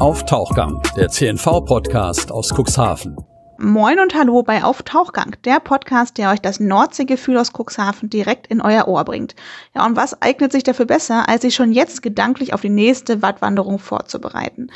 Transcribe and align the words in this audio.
Auf 0.00 0.24
Tauchgang, 0.24 0.80
der 0.96 1.10
CNV-Podcast 1.10 2.32
aus 2.32 2.54
Cuxhaven. 2.54 3.18
Moin 3.62 4.00
und 4.00 4.14
hallo 4.14 4.42
bei 4.42 4.64
Auf 4.64 4.82
Tauchgang, 4.84 5.36
der 5.44 5.60
Podcast, 5.60 6.16
der 6.16 6.30
euch 6.30 6.40
das 6.40 6.60
Nordseegefühl 6.60 7.36
aus 7.36 7.52
Cuxhaven 7.52 8.08
direkt 8.08 8.46
in 8.46 8.62
euer 8.62 8.88
Ohr 8.88 9.04
bringt. 9.04 9.34
Ja, 9.74 9.84
und 9.84 9.96
was 9.96 10.22
eignet 10.22 10.50
sich 10.50 10.62
dafür 10.62 10.86
besser, 10.86 11.28
als 11.28 11.42
sich 11.42 11.54
schon 11.54 11.70
jetzt 11.70 12.00
gedanklich 12.00 12.54
auf 12.54 12.62
die 12.62 12.70
nächste 12.70 13.20
Wattwanderung 13.20 13.78
vorzubereiten? 13.78 14.70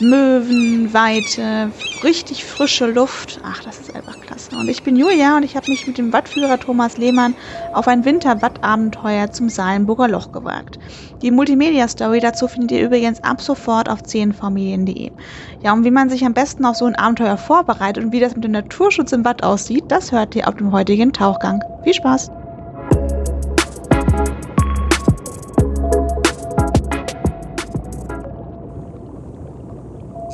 Möwen, 0.00 0.94
Weite, 0.94 1.70
richtig 2.02 2.44
frische 2.44 2.86
Luft. 2.86 3.38
Ach, 3.44 3.62
das 3.62 3.78
ist 3.78 3.94
einfach 3.94 4.18
klasse. 4.18 4.56
Und 4.56 4.68
ich 4.68 4.82
bin 4.82 4.96
Julia 4.96 5.36
und 5.36 5.42
ich 5.42 5.54
habe 5.54 5.70
mich 5.70 5.86
mit 5.86 5.98
dem 5.98 6.12
Wattführer 6.12 6.58
Thomas 6.58 6.96
Lehmann 6.96 7.36
auf 7.72 7.86
ein 7.86 8.04
Winterwattabenteuer 8.04 9.30
zum 9.30 9.50
Salenburger 9.50 10.08
Loch 10.08 10.32
gewagt. 10.32 10.78
Die 11.20 11.30
Multimedia-Story 11.30 12.20
dazu 12.20 12.48
findet 12.48 12.72
ihr 12.72 12.86
übrigens 12.86 13.22
ab 13.22 13.42
sofort 13.42 13.88
auf 13.88 14.00
10familien.de. 14.00 15.12
Ja, 15.64 15.72
und 15.72 15.84
wie 15.84 15.90
man 15.92 16.10
sich 16.10 16.24
am 16.24 16.34
besten 16.34 16.64
auf 16.64 16.76
so 16.76 16.86
ein 16.86 16.96
Abenteuer 16.96 17.36
vorbereitet 17.38 18.02
und 18.04 18.12
wie 18.12 18.18
das 18.20 18.34
mit 18.34 18.42
dem 18.44 18.50
Naturschutz 18.50 19.12
im 19.12 19.24
Watt 19.24 19.42
aussieht, 19.44 19.84
das 19.88 20.10
hört 20.12 20.34
ihr 20.34 20.48
auf 20.48 20.56
dem 20.56 20.72
heutigen 20.72 21.12
Tauchgang. 21.12 21.64
Viel 21.80 21.94
Spaß! 21.94 22.32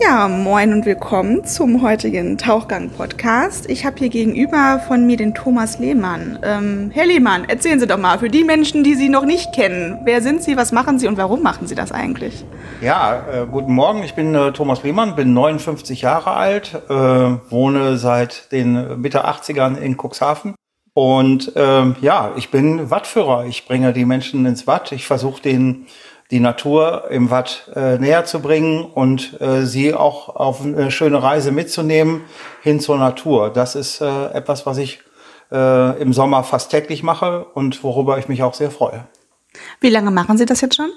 Ja, 0.08 0.26
moin 0.26 0.72
und 0.72 0.86
willkommen 0.86 1.44
zum 1.44 1.82
heutigen 1.82 2.38
Tauchgang-Podcast. 2.38 3.68
Ich 3.68 3.84
habe 3.84 3.98
hier 3.98 4.08
gegenüber 4.08 4.80
von 4.88 5.06
mir 5.06 5.18
den 5.18 5.34
Thomas 5.34 5.78
Lehmann. 5.80 6.38
Ähm, 6.42 6.90
Herr 6.94 7.04
Lehmann, 7.04 7.44
erzählen 7.44 7.78
Sie 7.78 7.86
doch 7.86 7.98
mal, 7.98 8.18
für 8.18 8.30
die 8.30 8.42
Menschen, 8.42 8.82
die 8.84 8.94
Sie 8.94 9.10
noch 9.10 9.26
nicht 9.26 9.52
kennen, 9.52 9.98
wer 10.04 10.22
sind 10.22 10.42
Sie, 10.42 10.56
was 10.56 10.72
machen 10.72 10.98
Sie 10.98 11.08
und 11.08 11.18
warum 11.18 11.42
machen 11.42 11.66
Sie 11.66 11.74
das 11.74 11.92
eigentlich? 11.92 12.42
Ja, 12.80 13.22
äh, 13.30 13.46
guten 13.52 13.74
Morgen, 13.74 14.02
ich 14.02 14.14
bin 14.14 14.34
äh, 14.34 14.50
Thomas 14.52 14.82
Lehmann, 14.82 15.14
bin 15.14 15.34
59 15.34 16.00
Jahre 16.00 16.30
alt, 16.30 16.72
äh, 16.88 16.92
wohne 16.94 17.98
seit 17.98 18.50
den 18.50 19.02
Mitte 19.02 19.26
80ern 19.26 19.76
in 19.76 19.98
Cuxhaven. 19.98 20.54
Und 20.94 21.52
ähm, 21.54 21.96
ja, 22.00 22.32
ich 22.36 22.50
bin 22.50 22.90
Wattführer. 22.90 23.44
Ich 23.44 23.68
bringe 23.68 23.92
die 23.92 24.04
Menschen 24.04 24.46
ins 24.46 24.66
Watt. 24.66 24.90
Ich 24.90 25.06
versuche 25.06 25.42
den 25.42 25.86
die 26.30 26.40
Natur 26.40 27.06
im 27.10 27.30
Watt 27.30 27.70
äh, 27.74 27.98
näher 27.98 28.24
zu 28.24 28.40
bringen 28.40 28.84
und 28.84 29.40
äh, 29.40 29.64
sie 29.64 29.94
auch 29.94 30.28
auf 30.36 30.62
eine 30.62 30.90
schöne 30.90 31.22
Reise 31.22 31.52
mitzunehmen 31.52 32.22
hin 32.62 32.80
zur 32.80 32.98
Natur. 32.98 33.50
Das 33.50 33.74
ist 33.74 34.00
äh, 34.00 34.26
etwas, 34.32 34.66
was 34.66 34.76
ich 34.78 35.00
äh, 35.50 36.00
im 36.00 36.12
Sommer 36.12 36.44
fast 36.44 36.70
täglich 36.70 37.02
mache 37.02 37.46
und 37.54 37.82
worüber 37.82 38.18
ich 38.18 38.28
mich 38.28 38.42
auch 38.42 38.54
sehr 38.54 38.70
freue. 38.70 39.06
Wie 39.80 39.88
lange 39.88 40.10
machen 40.10 40.36
Sie 40.36 40.44
das 40.44 40.60
jetzt 40.60 40.76
schon? 40.76 40.90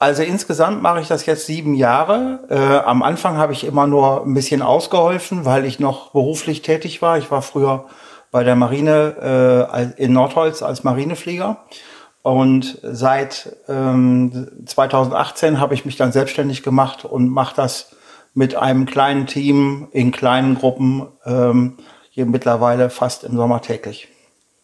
Also 0.00 0.22
insgesamt 0.22 0.82
mache 0.82 1.00
ich 1.00 1.08
das 1.08 1.24
jetzt 1.24 1.46
sieben 1.46 1.74
Jahre. 1.74 2.40
Äh, 2.50 2.86
am 2.86 3.02
Anfang 3.02 3.36
habe 3.38 3.52
ich 3.52 3.64
immer 3.64 3.86
nur 3.86 4.24
ein 4.26 4.34
bisschen 4.34 4.60
ausgeholfen, 4.60 5.44
weil 5.44 5.64
ich 5.64 5.78
noch 5.78 6.10
beruflich 6.10 6.62
tätig 6.62 7.00
war. 7.00 7.16
Ich 7.16 7.30
war 7.30 7.42
früher 7.42 7.86
bei 8.32 8.42
der 8.42 8.56
Marine 8.56 9.92
äh, 9.96 10.02
in 10.02 10.12
Nordholz 10.12 10.62
als 10.62 10.82
Marineflieger 10.82 11.64
und 12.24 12.78
seit 12.82 13.54
ähm, 13.68 14.48
2018 14.64 15.60
habe 15.60 15.74
ich 15.74 15.84
mich 15.84 15.96
dann 15.96 16.10
selbstständig 16.10 16.62
gemacht 16.62 17.04
und 17.04 17.28
mache 17.28 17.54
das 17.54 17.94
mit 18.32 18.56
einem 18.56 18.86
kleinen 18.86 19.26
Team 19.26 19.88
in 19.92 20.10
kleinen 20.10 20.54
Gruppen 20.54 21.06
ähm, 21.26 21.76
hier 22.08 22.24
mittlerweile 22.24 22.88
fast 22.88 23.24
im 23.24 23.36
Sommer 23.36 23.60
täglich. 23.60 24.08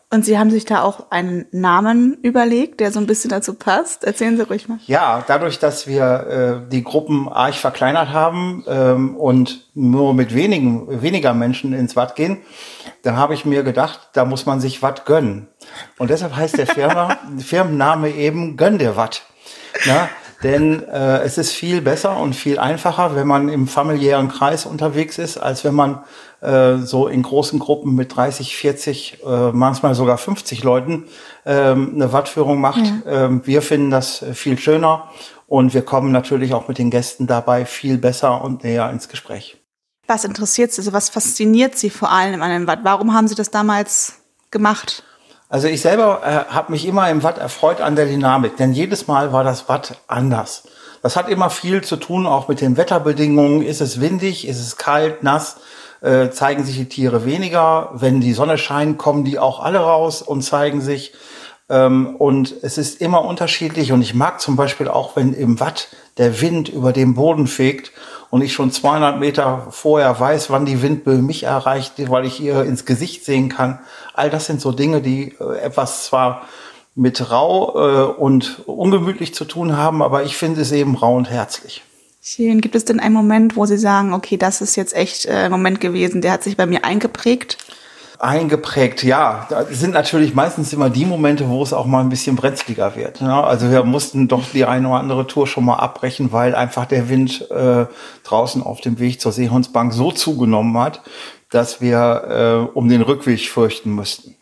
Und 0.09 0.25
Sie 0.25 0.39
haben 0.39 0.51
sich 0.51 0.65
da 0.65 0.83
auch 0.83 1.11
einen 1.11 1.49
Namen 1.53 2.17
überlegt, 2.23 2.81
der 2.81 2.93
so 2.93 2.99
ein 2.99 3.07
bisschen 3.07 3.29
dazu 3.29 3.53
passt. 3.53 4.05
Erzählen 4.05 4.39
Sie 4.39 4.43
ruhig 4.43 4.67
mal. 4.67 4.79
Ja, 4.87 5.23
dadurch, 5.27 5.59
dass 5.59 5.87
wir 5.87 6.65
äh, 6.65 6.71
die 6.71 6.83
Gruppen 6.83 7.29
arg 7.29 7.57
verkleinert 7.57 8.09
haben 8.09 8.65
ähm, 8.69 9.19
und 9.19 9.69
nur 9.75 10.15
mit 10.15 10.35
wenigen, 10.35 11.03
weniger 11.03 11.35
Menschen 11.35 11.75
ins 11.75 11.95
Watt 11.95 12.17
gehen, 12.17 12.39
dann 13.03 13.19
habe 13.19 13.35
ich 13.35 13.45
mir 13.45 13.63
gedacht, 13.65 14.09
da 14.15 14.25
muss 14.25 14.47
man 14.47 14.61
sich 14.61 14.83
Watt 14.83 15.05
gönnen. 15.05 15.50
Und 15.99 16.11
deshalb 16.11 16.37
heißt 16.37 16.59
der 16.59 16.67
Firma, 16.67 17.19
Firmenname 17.39 18.11
eben 18.11 18.57
Gönn 18.57 18.79
dir 18.79 18.97
Watt. 18.97 19.23
Na, 19.87 20.09
denn 20.43 20.83
äh, 20.89 21.19
es 21.19 21.37
ist 21.37 21.53
viel 21.53 21.83
besser 21.83 22.17
und 22.17 22.35
viel 22.35 22.59
einfacher, 22.59 23.15
wenn 23.15 23.27
man 23.27 23.49
im 23.49 23.69
familiären 23.69 24.29
Kreis 24.29 24.65
unterwegs 24.65 25.19
ist, 25.19 25.37
als 25.37 25.65
wenn 25.65 25.75
man 25.75 26.03
äh, 26.41 26.79
so 26.79 27.09
in 27.09 27.23
großen 27.23 27.59
Gruppen 27.59 27.95
mit 27.95 28.17
30, 28.17 28.57
40, 28.57 29.19
äh, 29.25 29.53
manchmal 29.53 29.95
sogar 29.95 30.17
50 30.17 30.65
Leuten 30.65 31.05
äh, 31.45 31.53
eine 31.53 32.13
Wattführung 32.13 32.61
macht. 32.61 32.87
Ja. 33.05 33.27
Ähm, 33.27 33.43
wir 33.45 33.61
finden 33.61 33.91
das 33.91 34.25
viel 34.33 34.59
schöner 34.59 35.11
und 35.47 35.75
wir 35.75 35.83
kommen 35.83 36.11
natürlich 36.11 36.55
auch 36.55 36.69
mit 36.69 36.79
den 36.79 36.91
Gästen 36.91 37.27
dabei 37.27 37.67
viel 37.67 37.99
besser 37.99 38.43
und 38.43 38.65
näher 38.65 38.89
ins 38.91 39.09
Gespräch. 39.09 39.59
Was 40.07 40.25
interessiert 40.25 40.73
Sie, 40.73 40.81
also 40.81 40.93
was 40.93 41.11
fasziniert 41.11 41.77
Sie 41.77 41.91
vor 41.91 42.11
allem 42.11 42.41
an 42.43 42.51
einem 42.51 42.67
Watt? 42.67 42.81
Warum 42.83 43.13
haben 43.13 43.29
Sie 43.29 43.35
das 43.35 43.51
damals 43.51 44.15
gemacht? 44.51 45.05
Also 45.51 45.67
ich 45.67 45.81
selber 45.81 46.21
äh, 46.25 46.55
habe 46.55 46.71
mich 46.71 46.87
immer 46.87 47.11
im 47.11 47.25
Watt 47.25 47.39
erfreut 47.39 47.81
an 47.81 47.97
der 47.97 48.07
Dynamik, 48.07 48.57
denn 48.57 48.73
jedes 48.73 49.09
Mal 49.09 49.33
war 49.33 49.43
das 49.43 49.69
Watt 49.69 49.97
anders. 50.07 50.63
Das 51.03 51.17
hat 51.17 51.29
immer 51.29 51.51
viel 51.51 51.83
zu 51.83 51.97
tun, 51.97 52.25
auch 52.25 52.47
mit 52.47 52.61
den 52.61 52.77
Wetterbedingungen. 52.77 53.63
Ist 53.63 53.81
es 53.81 54.01
windig, 54.01 54.47
ist 54.47 54.61
es 54.61 54.77
kalt, 54.77 55.25
nass, 55.25 55.57
äh, 56.03 56.31
zeigen 56.31 56.65
sich 56.65 56.77
die 56.77 56.89
Tiere 56.89 57.25
weniger. 57.25 57.91
Wenn 57.95 58.21
die 58.21 58.33
Sonne 58.33 58.59
scheint, 58.59 58.97
kommen 58.97 59.25
die 59.25 59.41
auch 59.41 59.59
alle 59.59 59.81
raus 59.81 60.23
und 60.23 60.43
zeigen 60.43 60.81
sich. 60.81 61.13
Ähm, 61.71 62.17
und 62.17 62.55
es 62.63 62.77
ist 62.77 63.01
immer 63.01 63.25
unterschiedlich. 63.25 63.93
Und 63.93 64.03
ich 64.03 64.13
mag 64.13 64.41
zum 64.41 64.57
Beispiel 64.57 64.89
auch, 64.89 65.17
wenn 65.17 65.33
im 65.33 65.61
Watt 65.61 65.89
der 66.19 66.41
Wind 66.41 66.69
über 66.69 66.93
den 66.93 67.15
Boden 67.15 67.47
fegt 67.47 67.93
und 68.29 68.43
ich 68.43 68.53
schon 68.53 68.73
200 68.73 69.19
Meter 69.19 69.69
vorher 69.71 70.19
weiß, 70.19 70.51
wann 70.51 70.67
die 70.67 70.83
Windböe 70.83 71.23
mich 71.23 71.45
erreicht, 71.45 71.95
weil 72.11 72.27
ich 72.27 72.41
ihr 72.41 72.65
ins 72.65 72.85
Gesicht 72.85 73.25
sehen 73.25 73.49
kann. 73.49 73.79
All 74.15 74.29
das 74.29 74.47
sind 74.47 74.61
so 74.61 74.73
Dinge, 74.73 75.01
die 75.01 75.35
äh, 75.41 75.59
etwas 75.61 76.07
zwar 76.07 76.43
mit 76.97 77.31
rau 77.31 77.75
äh, 77.77 78.21
und 78.21 78.63
ungemütlich 78.67 79.33
zu 79.33 79.45
tun 79.45 79.77
haben, 79.77 80.03
aber 80.03 80.25
ich 80.25 80.37
finde 80.37 80.61
es 80.61 80.73
eben 80.73 80.97
rau 80.97 81.17
und 81.17 81.31
herzlich. 81.31 81.83
Schön. 82.23 82.61
Gibt 82.61 82.75
es 82.75 82.85
denn 82.85 83.01
einen 83.01 83.15
Moment, 83.15 83.57
wo 83.57 83.65
Sie 83.65 83.79
sagen, 83.79 84.13
okay, 84.13 84.37
das 84.37 84.61
ist 84.61 84.77
jetzt 84.77 84.95
echt 84.95 85.25
äh, 85.25 85.33
ein 85.33 85.51
Moment 85.51 85.81
gewesen, 85.81 86.21
der 86.21 86.33
hat 86.33 86.43
sich 86.43 86.57
bei 86.57 86.67
mir 86.67 86.85
eingeprägt? 86.85 87.57
Eingeprägt, 88.21 89.03
ja. 89.03 89.47
Das 89.49 89.71
sind 89.71 89.95
natürlich 89.95 90.35
meistens 90.35 90.75
immer 90.75 90.91
die 90.91 91.07
Momente, 91.07 91.49
wo 91.49 91.63
es 91.63 91.73
auch 91.73 91.87
mal 91.87 92.01
ein 92.01 92.11
bisschen 92.11 92.37
brenzliger 92.37 92.95
wird. 92.95 93.23
Ne? 93.23 93.33
Also 93.33 93.71
wir 93.71 93.83
mussten 93.83 94.29
doch 94.29 94.45
die 94.53 94.67
eine 94.67 94.89
oder 94.89 94.99
andere 94.99 95.27
Tour 95.27 95.47
schon 95.47 95.65
mal 95.65 95.77
abbrechen, 95.77 96.31
weil 96.31 96.55
einfach 96.55 96.85
der 96.85 97.09
Wind 97.09 97.51
äh, 97.51 97.87
draußen 98.23 98.63
auf 98.63 98.83
dem 98.83 98.99
Weg 98.99 99.23
zur 99.23 99.33
Seehundsbank 99.33 99.95
so 99.95 100.13
zugenommen 100.13 100.77
hat, 100.77 101.01
dass 101.49 101.81
wir 101.81 102.69
äh, 102.69 102.77
um 102.77 102.91
den 102.91 103.01
Rückweg 103.01 103.41
fürchten 103.41 103.93
mussten. 103.93 104.37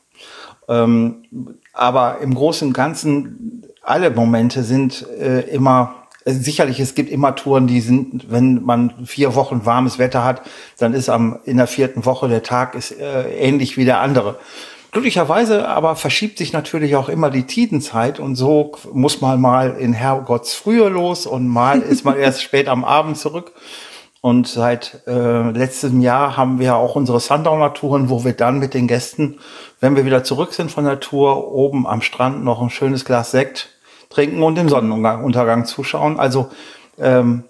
Ähm, 0.68 1.24
aber 1.72 2.18
im 2.18 2.34
Großen 2.34 2.66
und 2.66 2.74
Ganzen, 2.74 3.62
alle 3.82 4.10
Momente 4.10 4.64
sind 4.64 5.06
äh, 5.08 5.42
immer 5.42 5.94
sicherlich, 6.24 6.80
es 6.80 6.94
gibt 6.94 7.10
immer 7.10 7.34
Touren, 7.34 7.66
die 7.66 7.80
sind, 7.80 8.30
wenn 8.30 8.62
man 8.64 9.06
vier 9.06 9.34
Wochen 9.34 9.64
warmes 9.64 9.98
Wetter 9.98 10.24
hat, 10.24 10.42
dann 10.78 10.94
ist 10.94 11.08
am, 11.08 11.38
in 11.44 11.56
der 11.56 11.66
vierten 11.66 12.04
Woche 12.04 12.28
der 12.28 12.42
Tag 12.42 12.74
ist 12.74 12.92
äh, 12.92 13.30
ähnlich 13.38 13.76
wie 13.76 13.84
der 13.84 14.00
andere. 14.00 14.38
Glücklicherweise 14.90 15.68
aber 15.68 15.96
verschiebt 15.96 16.38
sich 16.38 16.52
natürlich 16.52 16.96
auch 16.96 17.10
immer 17.10 17.30
die 17.30 17.46
Tidenzeit 17.46 18.20
und 18.20 18.36
so 18.36 18.72
muss 18.92 19.20
man 19.20 19.40
mal 19.40 19.76
in 19.76 19.92
Herrgotts 19.92 20.54
Frühe 20.54 20.88
los 20.88 21.26
und 21.26 21.46
mal 21.46 21.80
ist 21.80 22.04
man 22.04 22.16
erst 22.18 22.42
spät 22.42 22.68
am 22.68 22.84
Abend 22.84 23.18
zurück. 23.18 23.52
Und 24.20 24.48
seit 24.48 25.02
äh, 25.06 25.50
letztem 25.50 26.00
Jahr 26.00 26.36
haben 26.36 26.58
wir 26.58 26.74
auch 26.74 26.96
unsere 26.96 27.20
Sundowner-Touren, 27.20 28.10
wo 28.10 28.24
wir 28.24 28.32
dann 28.32 28.58
mit 28.58 28.74
den 28.74 28.88
Gästen, 28.88 29.38
wenn 29.78 29.94
wir 29.94 30.04
wieder 30.04 30.24
zurück 30.24 30.54
sind 30.54 30.72
von 30.72 30.84
der 30.84 30.98
Tour, 30.98 31.52
oben 31.52 31.86
am 31.86 32.02
Strand 32.02 32.42
noch 32.42 32.60
ein 32.60 32.70
schönes 32.70 33.04
Glas 33.04 33.30
Sekt 33.30 33.77
trinken 34.10 34.42
und 34.42 34.54
dem 34.56 34.68
Sonnenuntergang 34.68 35.64
zuschauen. 35.64 36.18
Also 36.18 36.50
ähm, 36.98 37.44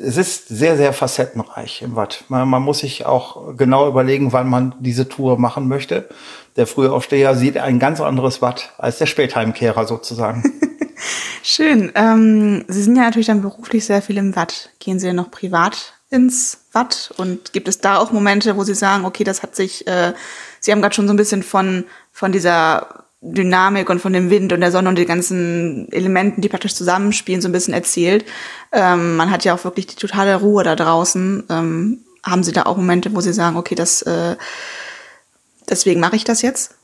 es 0.00 0.16
ist 0.16 0.48
sehr, 0.48 0.76
sehr 0.76 0.92
facettenreich 0.92 1.82
im 1.82 1.96
Watt. 1.96 2.24
Man, 2.28 2.48
man, 2.48 2.62
muss 2.62 2.80
sich 2.80 3.04
auch 3.04 3.56
genau 3.56 3.88
überlegen, 3.88 4.32
wann 4.32 4.48
man 4.48 4.74
diese 4.80 5.08
Tour 5.08 5.38
machen 5.38 5.68
möchte. 5.68 6.08
Der 6.56 6.66
Frühaufsteher 6.66 7.34
sieht 7.34 7.58
ein 7.58 7.78
ganz 7.78 8.00
anderes 8.00 8.42
Watt 8.42 8.72
als 8.78 8.98
der 8.98 9.06
Spätheimkehrer 9.06 9.86
sozusagen. 9.86 10.42
Schön. 11.42 11.90
Ähm, 11.94 12.64
Sie 12.68 12.82
sind 12.82 12.96
ja 12.96 13.02
natürlich 13.02 13.26
dann 13.26 13.42
beruflich 13.42 13.84
sehr 13.84 14.02
viel 14.02 14.18
im 14.18 14.36
Watt. 14.36 14.70
Gehen 14.78 15.00
Sie 15.00 15.08
ja 15.08 15.12
noch 15.12 15.30
privat 15.30 15.94
ins 16.10 16.58
Watt? 16.72 17.12
Und 17.16 17.52
gibt 17.52 17.68
es 17.68 17.78
da 17.78 17.98
auch 17.98 18.12
Momente, 18.12 18.56
wo 18.56 18.64
Sie 18.64 18.74
sagen, 18.74 19.04
okay, 19.04 19.24
das 19.24 19.42
hat 19.42 19.56
sich, 19.56 19.86
äh, 19.86 20.12
Sie 20.60 20.70
haben 20.70 20.80
gerade 20.80 20.94
schon 20.94 21.08
so 21.08 21.12
ein 21.12 21.16
bisschen 21.16 21.42
von, 21.42 21.84
von 22.12 22.30
dieser 22.30 23.01
Dynamik 23.22 23.88
und 23.88 24.00
von 24.00 24.12
dem 24.12 24.30
Wind 24.30 24.52
und 24.52 24.60
der 24.60 24.72
Sonne 24.72 24.88
und 24.88 24.98
den 24.98 25.06
ganzen 25.06 25.90
Elementen, 25.92 26.40
die 26.40 26.48
praktisch 26.48 26.74
zusammenspielen, 26.74 27.40
so 27.40 27.48
ein 27.48 27.52
bisschen 27.52 27.72
erzählt. 27.72 28.24
Ähm, 28.72 29.16
man 29.16 29.30
hat 29.30 29.44
ja 29.44 29.54
auch 29.54 29.62
wirklich 29.64 29.86
die 29.86 29.96
totale 29.96 30.34
Ruhe 30.36 30.64
da 30.64 30.74
draußen. 30.74 31.44
Ähm, 31.48 32.00
haben 32.24 32.42
Sie 32.42 32.52
da 32.52 32.64
auch 32.64 32.76
Momente, 32.76 33.14
wo 33.14 33.20
Sie 33.20 33.32
sagen, 33.32 33.56
okay, 33.56 33.76
das 33.76 34.02
äh, 34.02 34.36
deswegen 35.68 36.00
mache 36.00 36.16
ich 36.16 36.24
das 36.24 36.42
jetzt? 36.42 36.74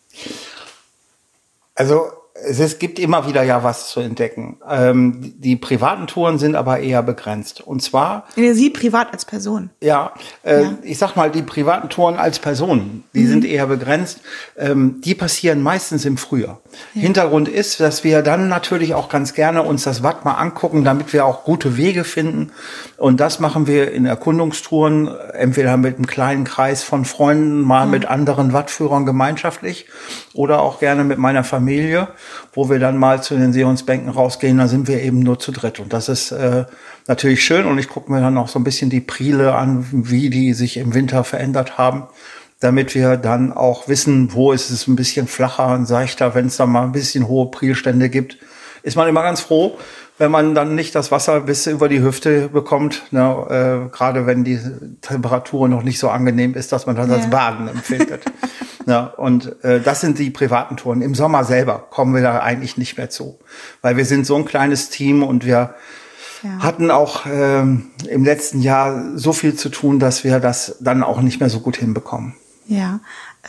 Also 1.74 2.12
es, 2.44 2.78
gibt 2.78 2.98
immer 2.98 3.26
wieder 3.26 3.42
ja 3.42 3.62
was 3.62 3.88
zu 3.88 4.00
entdecken. 4.00 4.58
Ähm, 4.68 5.34
die 5.38 5.56
privaten 5.56 6.06
Touren 6.06 6.38
sind 6.38 6.54
aber 6.54 6.80
eher 6.80 7.02
begrenzt. 7.02 7.60
Und 7.60 7.82
zwar. 7.82 8.24
Sie 8.34 8.70
privat 8.70 9.12
als 9.12 9.24
Person. 9.24 9.70
Ja, 9.80 10.12
äh, 10.42 10.62
ja. 10.62 10.78
ich 10.82 10.98
sag 10.98 11.16
mal, 11.16 11.30
die 11.30 11.42
privaten 11.42 11.88
Touren 11.88 12.16
als 12.16 12.38
Person, 12.38 13.04
die 13.14 13.20
mhm. 13.20 13.28
sind 13.28 13.44
eher 13.44 13.66
begrenzt. 13.66 14.20
Ähm, 14.56 15.00
die 15.04 15.14
passieren 15.14 15.62
meistens 15.62 16.04
im 16.04 16.16
Frühjahr. 16.16 16.60
Ja. 16.94 17.02
Hintergrund 17.02 17.48
ist, 17.48 17.80
dass 17.80 18.04
wir 18.04 18.22
dann 18.22 18.48
natürlich 18.48 18.94
auch 18.94 19.08
ganz 19.08 19.34
gerne 19.34 19.62
uns 19.62 19.84
das 19.84 20.02
Watt 20.02 20.24
mal 20.24 20.34
angucken, 20.34 20.84
damit 20.84 21.12
wir 21.12 21.24
auch 21.24 21.44
gute 21.44 21.76
Wege 21.76 22.04
finden. 22.04 22.52
Und 22.96 23.20
das 23.20 23.40
machen 23.40 23.66
wir 23.66 23.92
in 23.92 24.06
Erkundungstouren, 24.06 25.08
entweder 25.32 25.76
mit 25.76 25.96
einem 25.96 26.06
kleinen 26.06 26.44
Kreis 26.44 26.82
von 26.82 27.04
Freunden, 27.04 27.60
mal 27.60 27.86
mhm. 27.86 27.90
mit 27.92 28.06
anderen 28.06 28.52
Wattführern 28.52 29.06
gemeinschaftlich 29.06 29.86
oder 30.34 30.60
auch 30.60 30.80
gerne 30.80 31.04
mit 31.04 31.18
meiner 31.18 31.44
Familie 31.44 32.08
wo 32.52 32.70
wir 32.70 32.78
dann 32.78 32.96
mal 32.96 33.22
zu 33.22 33.36
den 33.36 33.52
Seehundsbänken 33.52 34.10
rausgehen, 34.10 34.58
da 34.58 34.68
sind 34.68 34.88
wir 34.88 35.02
eben 35.02 35.20
nur 35.20 35.38
zu 35.38 35.52
dritt. 35.52 35.80
Und 35.80 35.92
das 35.92 36.08
ist 36.08 36.32
äh, 36.32 36.64
natürlich 37.06 37.44
schön. 37.44 37.66
Und 37.66 37.78
ich 37.78 37.88
gucke 37.88 38.10
mir 38.12 38.20
dann 38.20 38.38
auch 38.38 38.48
so 38.48 38.58
ein 38.58 38.64
bisschen 38.64 38.90
die 38.90 39.00
Priele 39.00 39.54
an, 39.54 39.86
wie 39.90 40.30
die 40.30 40.54
sich 40.54 40.76
im 40.76 40.94
Winter 40.94 41.24
verändert 41.24 41.78
haben, 41.78 42.04
damit 42.60 42.94
wir 42.94 43.16
dann 43.16 43.52
auch 43.52 43.88
wissen, 43.88 44.32
wo 44.32 44.52
ist 44.52 44.70
es 44.70 44.86
ein 44.86 44.96
bisschen 44.96 45.26
flacher 45.28 45.74
und 45.74 45.86
seichter, 45.86 46.34
wenn 46.34 46.46
es 46.46 46.56
da 46.56 46.66
mal 46.66 46.82
ein 46.82 46.92
bisschen 46.92 47.28
hohe 47.28 47.50
Prilstände 47.50 48.08
gibt. 48.08 48.38
Ist 48.82 48.96
man 48.96 49.08
immer 49.08 49.22
ganz 49.22 49.40
froh, 49.40 49.78
wenn 50.18 50.30
man 50.30 50.54
dann 50.54 50.74
nicht 50.74 50.94
das 50.94 51.10
Wasser 51.10 51.40
bis 51.42 51.66
über 51.66 51.88
die 51.88 52.02
Hüfte 52.02 52.48
bekommt, 52.48 53.04
ne, 53.12 53.88
äh, 53.88 53.96
gerade 53.96 54.26
wenn 54.26 54.44
die 54.44 54.58
Temperatur 55.00 55.68
noch 55.68 55.82
nicht 55.82 55.98
so 55.98 56.10
angenehm 56.10 56.54
ist, 56.54 56.72
dass 56.72 56.86
man 56.86 56.96
das 56.96 57.08
ja. 57.08 57.14
als 57.14 57.30
Baden 57.30 57.68
empfindet. 57.68 58.22
ja, 58.86 59.04
und 59.16 59.62
äh, 59.64 59.80
das 59.80 60.00
sind 60.00 60.18
die 60.18 60.30
privaten 60.30 60.76
Touren. 60.76 61.02
Im 61.02 61.14
Sommer 61.14 61.44
selber 61.44 61.86
kommen 61.90 62.14
wir 62.14 62.22
da 62.22 62.40
eigentlich 62.40 62.76
nicht 62.76 62.96
mehr 62.98 63.10
zu, 63.10 63.38
weil 63.80 63.96
wir 63.96 64.04
sind 64.04 64.26
so 64.26 64.36
ein 64.36 64.44
kleines 64.44 64.90
Team 64.90 65.22
und 65.22 65.46
wir 65.46 65.74
ja. 66.42 66.58
hatten 66.58 66.90
auch 66.90 67.26
ähm, 67.26 67.90
im 68.08 68.24
letzten 68.24 68.60
Jahr 68.60 69.16
so 69.16 69.32
viel 69.32 69.54
zu 69.54 69.68
tun, 69.68 70.00
dass 70.00 70.24
wir 70.24 70.40
das 70.40 70.76
dann 70.80 71.02
auch 71.02 71.20
nicht 71.20 71.40
mehr 71.40 71.50
so 71.50 71.60
gut 71.60 71.76
hinbekommen. 71.76 72.34
Ja, 72.66 73.00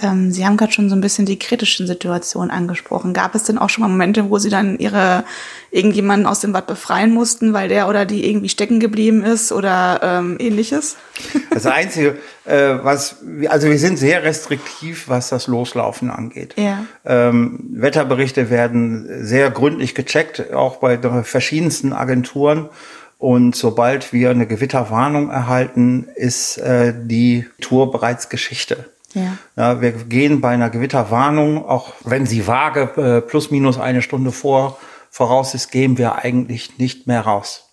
ähm, 0.01 0.31
Sie 0.31 0.45
haben 0.45 0.57
gerade 0.57 0.71
schon 0.71 0.89
so 0.89 0.95
ein 0.95 1.01
bisschen 1.01 1.25
die 1.25 1.39
kritischen 1.39 1.87
Situationen 1.87 2.51
angesprochen. 2.51 3.13
Gab 3.13 3.35
es 3.35 3.43
denn 3.43 3.57
auch 3.57 3.69
schon 3.69 3.81
mal 3.81 3.87
Momente, 3.87 4.29
wo 4.29 4.37
Sie 4.37 4.49
dann 4.49 4.77
Ihre 4.77 5.23
irgendjemanden 5.71 6.25
aus 6.25 6.39
dem 6.39 6.53
Watt 6.53 6.67
befreien 6.67 7.13
mussten, 7.13 7.53
weil 7.53 7.69
der 7.69 7.87
oder 7.87 8.05
die 8.05 8.27
irgendwie 8.27 8.49
stecken 8.49 8.79
geblieben 8.79 9.23
ist 9.23 9.51
oder 9.51 9.99
ähm, 10.03 10.37
ähnliches? 10.39 10.97
Das 11.51 11.65
Einzige, 11.65 12.17
äh, 12.45 12.75
was, 12.83 13.17
also 13.49 13.67
wir 13.67 13.79
sind 13.79 13.97
sehr 13.97 14.23
restriktiv, 14.23 15.09
was 15.09 15.29
das 15.29 15.47
Loslaufen 15.47 16.09
angeht. 16.09 16.53
Ja. 16.57 16.85
Ähm, 17.03 17.59
Wetterberichte 17.71 18.49
werden 18.49 19.25
sehr 19.25 19.49
gründlich 19.51 19.93
gecheckt, 19.93 20.53
auch 20.53 20.77
bei 20.77 20.97
verschiedensten 21.23 21.91
Agenturen. 21.91 22.69
Und 23.17 23.57
sobald 23.57 24.13
wir 24.13 24.29
eine 24.29 24.47
Gewitterwarnung 24.47 25.29
erhalten, 25.29 26.07
ist 26.15 26.57
äh, 26.57 26.93
die 26.95 27.45
Tour 27.59 27.91
bereits 27.91 28.29
Geschichte. 28.29 28.85
Ja. 29.13 29.37
ja. 29.55 29.81
wir 29.81 29.91
gehen 29.91 30.41
bei 30.41 30.49
einer 30.49 30.69
Gewitterwarnung, 30.69 31.65
auch 31.65 31.93
wenn 32.03 32.25
sie 32.25 32.47
vage 32.47 32.89
äh, 32.97 33.21
plus 33.21 33.51
minus 33.51 33.79
eine 33.79 34.01
Stunde 34.01 34.31
vor 34.31 34.77
voraus 35.09 35.53
ist, 35.55 35.71
gehen 35.71 35.97
wir 35.97 36.15
eigentlich 36.15 36.77
nicht 36.77 37.07
mehr 37.07 37.21
raus. 37.21 37.69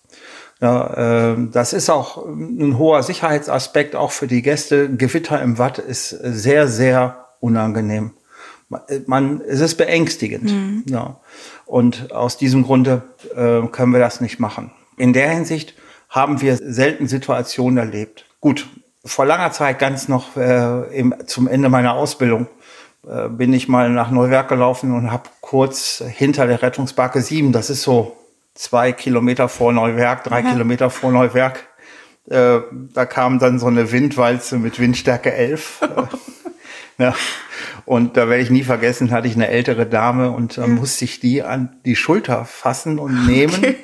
Ja, 0.59 1.33
äh, 1.33 1.37
das 1.51 1.73
ist 1.73 1.89
auch 1.89 2.25
ein 2.25 2.77
hoher 2.77 3.03
Sicherheitsaspekt 3.03 3.95
auch 3.95 4.11
für 4.11 4.27
die 4.27 4.41
Gäste. 4.41 4.89
Gewitter 4.89 5.41
im 5.41 5.57
Watt 5.57 5.77
ist 5.77 6.09
sehr, 6.09 6.67
sehr 6.67 7.27
unangenehm. 7.39 8.11
Man, 9.05 9.41
es 9.41 9.61
ist 9.61 9.75
beängstigend. 9.75 10.51
Mhm. 10.51 10.83
Ja. 10.87 11.19
Und 11.65 12.11
aus 12.11 12.37
diesem 12.37 12.63
Grunde 12.63 13.03
äh, 13.35 13.65
können 13.67 13.93
wir 13.93 13.99
das 13.99 14.19
nicht 14.19 14.39
machen. 14.39 14.71
In 14.97 15.13
der 15.13 15.29
Hinsicht 15.29 15.75
haben 16.09 16.41
wir 16.41 16.57
selten 16.57 17.07
Situationen 17.07 17.77
erlebt. 17.77 18.25
Gut, 18.41 18.67
vor 19.07 19.25
langer 19.25 19.51
Zeit, 19.51 19.79
ganz 19.79 20.07
noch 20.07 20.35
äh, 20.37 20.97
im, 20.97 21.15
zum 21.25 21.47
Ende 21.47 21.69
meiner 21.69 21.93
Ausbildung, 21.93 22.47
äh, 23.07 23.29
bin 23.29 23.53
ich 23.53 23.67
mal 23.67 23.89
nach 23.89 24.11
Neuwerk 24.11 24.49
gelaufen 24.49 24.93
und 24.93 25.11
habe 25.11 25.29
kurz 25.41 26.03
hinter 26.05 26.45
der 26.45 26.61
Rettungsbarke 26.61 27.21
7, 27.21 27.51
das 27.51 27.69
ist 27.69 27.83
so 27.83 28.17
zwei 28.53 28.91
Kilometer 28.91 29.49
vor 29.49 29.71
Neuwerk, 29.71 30.23
drei 30.23 30.43
Aha. 30.43 30.51
Kilometer 30.51 30.89
vor 30.89 31.11
Neuwerk, 31.11 31.67
äh, 32.29 32.59
da 32.93 33.05
kam 33.05 33.39
dann 33.39 33.59
so 33.59 33.67
eine 33.67 33.91
Windwalze 33.91 34.57
mit 34.57 34.79
Windstärke 34.79 35.33
11. 35.33 35.81
ja. 36.97 37.15
Und 37.85 38.17
da 38.17 38.27
werde 38.27 38.43
ich 38.43 38.49
nie 38.49 38.63
vergessen, 38.63 39.11
hatte 39.11 39.29
ich 39.29 39.35
eine 39.35 39.47
ältere 39.47 39.85
Dame 39.85 40.31
und 40.31 40.57
da 40.57 40.63
ja. 40.63 40.67
musste 40.67 41.05
ich 41.05 41.21
die 41.21 41.41
an 41.41 41.77
die 41.85 41.95
Schulter 41.95 42.43
fassen 42.43 42.99
und 42.99 43.25
nehmen. 43.25 43.55
Okay 43.57 43.75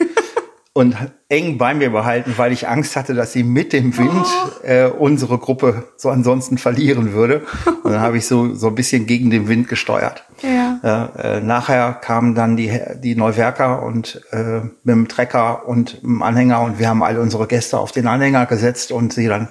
und 0.75 0.95
eng 1.29 1.59
bei 1.59 1.75
mir 1.75 1.91
behalten, 1.91 2.33
weil 2.37 2.51
ich 2.51 2.67
Angst 2.67 2.95
hatte, 2.95 3.13
dass 3.13 3.31
sie 3.31 3.43
mit 3.43 3.73
dem 3.73 3.95
Wind 3.95 4.25
oh. 4.25 4.65
äh, 4.65 4.87
unsere 4.87 5.37
Gruppe 5.37 5.83
so 5.97 6.09
ansonsten 6.09 6.57
verlieren 6.57 7.13
würde. 7.13 7.43
Und 7.83 7.91
dann 7.91 8.01
habe 8.01 8.17
ich 8.17 8.25
so 8.25 8.55
so 8.55 8.67
ein 8.67 8.75
bisschen 8.75 9.05
gegen 9.05 9.29
den 9.29 9.47
Wind 9.47 9.67
gesteuert. 9.67 10.23
Ja. 10.41 11.11
Äh, 11.21 11.37
äh, 11.37 11.41
nachher 11.41 11.93
kamen 11.93 12.33
dann 12.33 12.57
die 12.57 12.79
die 12.95 13.15
Neuwerker 13.15 13.83
und 13.83 14.21
äh, 14.31 14.61
mit 14.83 14.95
dem 14.95 15.07
Trecker 15.07 15.67
und 15.67 16.01
dem 16.01 16.23
Anhänger 16.23 16.61
und 16.61 16.79
wir 16.79 16.89
haben 16.89 17.03
alle 17.03 17.21
unsere 17.21 17.45
Gäste 17.45 17.77
auf 17.77 17.91
den 17.91 18.07
Anhänger 18.07 18.47
gesetzt 18.47 18.91
und 18.91 19.13
sie 19.13 19.27
dann 19.27 19.49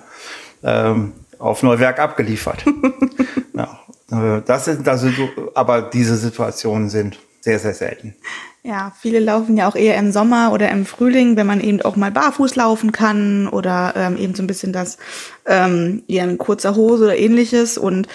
ähm, 0.65 1.13
auf 1.39 1.63
Neuwerk 1.63 2.01
abgeliefert. 2.01 2.65
ja, 3.55 3.79
äh, 4.11 4.43
das 4.45 4.65
sind 4.65 4.89
also, 4.89 5.09
aber 5.55 5.83
diese 5.83 6.17
Situationen 6.17 6.89
sind 6.89 7.19
sehr 7.43 7.59
sehr 7.59 7.75
selten. 7.75 8.15
Ja, 8.65 8.93
viele 9.00 9.19
laufen 9.19 9.56
ja 9.56 9.69
auch 9.69 9.75
eher 9.75 9.97
im 9.97 10.12
Sommer 10.12 10.53
oder 10.53 10.71
im 10.71 10.87
Frühling, 10.87 11.37
wenn 11.37 11.49
man 11.49 11.61
eben 11.61 11.83
auch 11.83 11.97
mal 11.97 12.12
barfuß 12.12 12.55
laufen 12.55 12.93
kann 12.93 13.49
oder 13.49 13.94
ähm, 13.97 14.17
eben 14.17 14.37
so 14.37 14.43
ein 14.43 14.47
bisschen 14.47 14.73
das 14.73 14.99
ähm, 15.47 16.05
eher 16.06 16.25
in 16.25 16.39
kurzer 16.39 16.77
Hose 16.77 17.05
oder 17.05 17.19
ähnliches. 17.19 17.77
Und 17.77 18.06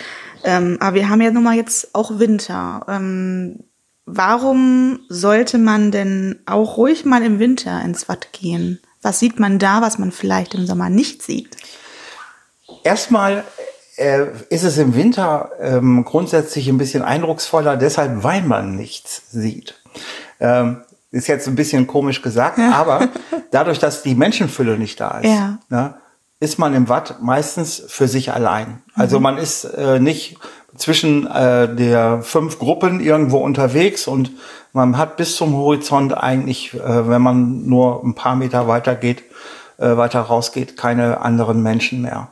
ähm, 0.45 0.77
aber 0.79 0.95
wir 0.95 1.09
haben 1.09 1.19
ja 1.19 1.31
nun 1.31 1.43
mal 1.43 1.57
jetzt 1.57 1.93
auch 1.93 2.19
Winter. 2.19 2.85
Ähm, 2.87 3.65
warum 4.05 5.01
sollte 5.09 5.57
man 5.57 5.91
denn 5.91 6.39
auch 6.45 6.77
ruhig 6.77 7.03
mal 7.03 7.23
im 7.23 7.39
Winter 7.39 7.81
ins 7.83 8.07
Watt 8.07 8.29
gehen? 8.31 8.79
Was 9.01 9.19
sieht 9.19 9.39
man 9.41 9.59
da, 9.59 9.81
was 9.81 9.97
man 9.97 10.13
vielleicht 10.13 10.53
im 10.55 10.65
Sommer 10.65 10.89
nicht 10.89 11.21
sieht? 11.23 11.57
Erstmal 12.85 13.43
äh, 13.97 14.27
ist 14.49 14.63
es 14.63 14.77
im 14.77 14.95
Winter 14.95 15.51
ähm, 15.59 16.05
grundsätzlich 16.05 16.67
ein 16.69 16.77
bisschen 16.77 17.03
eindrucksvoller, 17.03 17.77
deshalb 17.77 18.23
weil 18.23 18.41
man 18.41 18.75
nichts 18.75 19.23
sieht. 19.31 19.75
Ähm, 20.39 20.81
ist 21.11 21.27
jetzt 21.27 21.47
ein 21.47 21.55
bisschen 21.55 21.87
komisch 21.87 22.21
gesagt, 22.21 22.57
ja. 22.57 22.73
aber 22.73 23.09
dadurch, 23.51 23.79
dass 23.79 24.03
die 24.03 24.15
Menschenfülle 24.15 24.77
nicht 24.77 24.99
da 24.99 25.19
ist, 25.19 25.29
ja. 25.29 25.59
ne, 25.69 25.95
ist 26.39 26.59
man 26.59 26.73
im 26.73 26.89
Watt 26.89 27.17
meistens 27.21 27.83
für 27.87 28.07
sich 28.07 28.31
allein. 28.31 28.83
Also 28.93 29.17
mhm. 29.17 29.23
man 29.23 29.37
ist 29.37 29.63
äh, 29.63 29.99
nicht 29.99 30.37
zwischen 30.75 31.25
äh, 31.25 31.73
der 31.73 32.21
fünf 32.21 32.59
Gruppen 32.59 32.99
irgendwo 32.99 33.37
unterwegs 33.37 34.07
und 34.07 34.31
man 34.73 34.97
hat 34.97 35.17
bis 35.17 35.35
zum 35.35 35.55
Horizont 35.55 36.15
eigentlich, 36.15 36.75
äh, 36.75 37.09
wenn 37.09 37.21
man 37.21 37.65
nur 37.65 38.03
ein 38.03 38.13
paar 38.13 38.35
Meter 38.35 38.67
weiter 38.67 38.95
geht, 38.95 39.23
äh, 39.77 39.97
weiter 39.97 40.21
rausgeht, 40.21 40.77
keine 40.77 41.21
anderen 41.21 41.61
Menschen 41.61 42.01
mehr. 42.01 42.29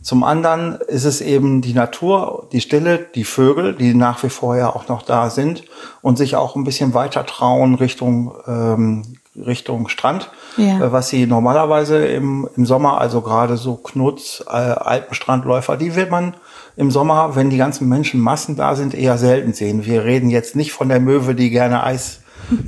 Zum 0.00 0.22
anderen 0.22 0.78
ist 0.86 1.04
es 1.04 1.20
eben 1.20 1.60
die 1.60 1.72
Natur, 1.72 2.48
die 2.52 2.60
Stille, 2.60 3.06
die 3.14 3.24
Vögel, 3.24 3.74
die 3.74 3.94
nach 3.94 4.22
wie 4.22 4.28
vor 4.28 4.56
ja 4.56 4.68
auch 4.68 4.86
noch 4.88 5.02
da 5.02 5.30
sind 5.30 5.64
und 6.02 6.16
sich 6.16 6.36
auch 6.36 6.54
ein 6.54 6.62
bisschen 6.62 6.94
weiter 6.94 7.26
trauen 7.26 7.74
Richtung, 7.74 8.32
ähm, 8.46 9.02
Richtung 9.34 9.88
Strand, 9.88 10.30
ja. 10.56 10.78
äh, 10.78 10.92
was 10.92 11.08
sie 11.08 11.26
normalerweise 11.26 12.06
im, 12.06 12.48
im 12.56 12.66
Sommer, 12.66 13.00
also 13.00 13.20
gerade 13.20 13.56
so 13.56 13.74
Knutz, 13.74 14.44
äh, 14.46 14.52
Alpenstrandläufer, 14.52 15.76
die 15.76 15.96
wird 15.96 16.10
man 16.10 16.34
im 16.76 16.92
Sommer, 16.92 17.34
wenn 17.34 17.50
die 17.50 17.56
ganzen 17.56 17.88
Menschenmassen 17.88 18.54
da 18.54 18.76
sind, 18.76 18.94
eher 18.94 19.18
selten 19.18 19.54
sehen. 19.54 19.86
Wir 19.86 20.04
reden 20.04 20.30
jetzt 20.30 20.54
nicht 20.54 20.72
von 20.72 20.88
der 20.88 21.00
Möwe, 21.00 21.34
die 21.34 21.50
gerne 21.50 21.82
Eis 21.82 22.20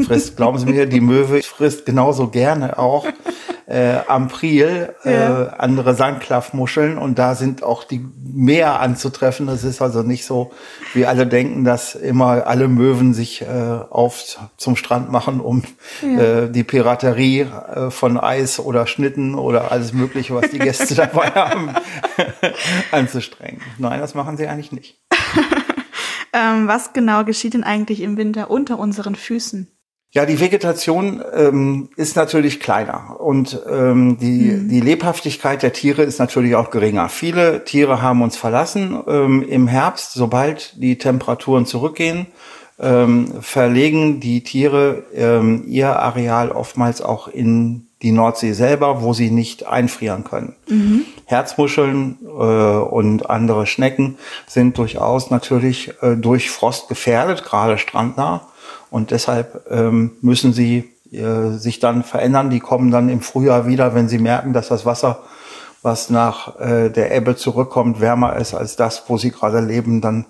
frisst. 0.04 0.36
Glauben 0.36 0.58
Sie 0.58 0.66
mir, 0.66 0.86
die 0.86 1.00
Möwe 1.00 1.42
frisst 1.42 1.86
genauso 1.86 2.28
gerne 2.28 2.78
auch 2.78 3.06
äh, 3.68 3.98
am 4.06 4.28
Priel 4.28 4.94
äh, 5.04 5.12
ja. 5.12 5.46
andere 5.58 5.94
Sandklaffmuscheln 5.94 6.96
und 6.96 7.18
da 7.18 7.34
sind 7.34 7.62
auch 7.62 7.84
die 7.84 8.04
mehr 8.24 8.80
anzutreffen. 8.80 9.46
Das 9.46 9.62
ist 9.62 9.82
also 9.82 10.02
nicht 10.02 10.24
so, 10.24 10.52
wie 10.94 11.04
alle 11.04 11.26
denken, 11.26 11.64
dass 11.64 11.94
immer 11.94 12.46
alle 12.46 12.68
Möwen 12.68 13.12
sich 13.12 13.42
äh, 13.42 13.46
auf 13.46 14.38
zum 14.56 14.74
Strand 14.74 15.12
machen, 15.12 15.40
um 15.40 15.64
ja. 16.00 16.44
äh, 16.44 16.50
die 16.50 16.64
Piraterie 16.64 17.40
äh, 17.40 17.90
von 17.90 18.18
Eis 18.18 18.58
oder 18.58 18.86
Schnitten 18.86 19.34
oder 19.34 19.70
alles 19.70 19.92
Mögliche, 19.92 20.34
was 20.34 20.50
die 20.50 20.58
Gäste 20.58 20.94
dabei 20.96 21.30
haben, 21.32 21.74
anzustrengen. 22.90 23.60
Nein, 23.76 24.00
das 24.00 24.14
machen 24.14 24.38
sie 24.38 24.46
eigentlich 24.46 24.72
nicht. 24.72 24.98
ähm, 26.32 26.68
was 26.68 26.94
genau 26.94 27.22
geschieht 27.24 27.52
denn 27.52 27.64
eigentlich 27.64 28.00
im 28.00 28.16
Winter 28.16 28.50
unter 28.50 28.78
unseren 28.78 29.14
Füßen? 29.14 29.70
Ja, 30.10 30.24
die 30.24 30.40
Vegetation 30.40 31.22
ähm, 31.34 31.90
ist 31.96 32.16
natürlich 32.16 32.60
kleiner 32.60 33.20
und 33.20 33.60
ähm, 33.70 34.16
die, 34.18 34.52
mhm. 34.52 34.68
die 34.70 34.80
Lebhaftigkeit 34.80 35.62
der 35.62 35.74
Tiere 35.74 36.02
ist 36.02 36.18
natürlich 36.18 36.54
auch 36.54 36.70
geringer. 36.70 37.10
Viele 37.10 37.64
Tiere 37.64 38.00
haben 38.00 38.22
uns 38.22 38.36
verlassen 38.36 38.98
ähm, 39.06 39.42
im 39.46 39.68
Herbst, 39.68 40.14
sobald 40.14 40.82
die 40.82 40.96
Temperaturen 40.96 41.66
zurückgehen, 41.66 42.26
ähm, 42.78 43.42
verlegen 43.42 44.18
die 44.18 44.42
Tiere 44.42 45.04
ähm, 45.14 45.64
ihr 45.66 45.98
Areal 45.98 46.52
oftmals 46.52 47.02
auch 47.02 47.28
in 47.28 47.87
die 48.02 48.12
Nordsee 48.12 48.52
selber, 48.52 49.02
wo 49.02 49.12
sie 49.12 49.30
nicht 49.30 49.66
einfrieren 49.66 50.24
können. 50.24 50.54
Mhm. 50.68 51.04
Herzmuscheln 51.24 52.18
äh, 52.22 52.26
und 52.26 53.28
andere 53.28 53.66
Schnecken 53.66 54.18
sind 54.46 54.78
durchaus 54.78 55.30
natürlich 55.30 55.92
äh, 56.00 56.14
durch 56.16 56.50
Frost 56.50 56.88
gefährdet, 56.88 57.44
gerade 57.44 57.78
strandnah. 57.78 58.42
Und 58.90 59.10
deshalb 59.10 59.66
ähm, 59.70 60.12
müssen 60.20 60.52
sie 60.52 60.90
äh, 61.10 61.50
sich 61.58 61.80
dann 61.80 62.04
verändern. 62.04 62.50
Die 62.50 62.60
kommen 62.60 62.90
dann 62.90 63.08
im 63.08 63.20
Frühjahr 63.20 63.66
wieder, 63.66 63.94
wenn 63.94 64.08
sie 64.08 64.18
merken, 64.18 64.52
dass 64.52 64.68
das 64.68 64.86
Wasser, 64.86 65.20
was 65.82 66.08
nach 66.08 66.58
äh, 66.60 66.90
der 66.90 67.14
Ebbe 67.14 67.36
zurückkommt, 67.36 68.00
wärmer 68.00 68.36
ist 68.36 68.54
als 68.54 68.76
das, 68.76 69.04
wo 69.08 69.18
sie 69.18 69.30
gerade 69.30 69.60
leben. 69.60 70.00
Dann 70.00 70.26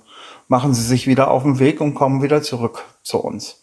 machen 0.49 0.75
sie 0.75 0.83
sich 0.83 1.07
wieder 1.07 1.31
auf 1.31 1.43
den 1.43 1.59
Weg 1.59 1.81
und 1.81 1.95
kommen 1.95 2.23
wieder 2.23 2.43
zurück 2.43 2.85
zu 3.03 3.19
uns. 3.19 3.63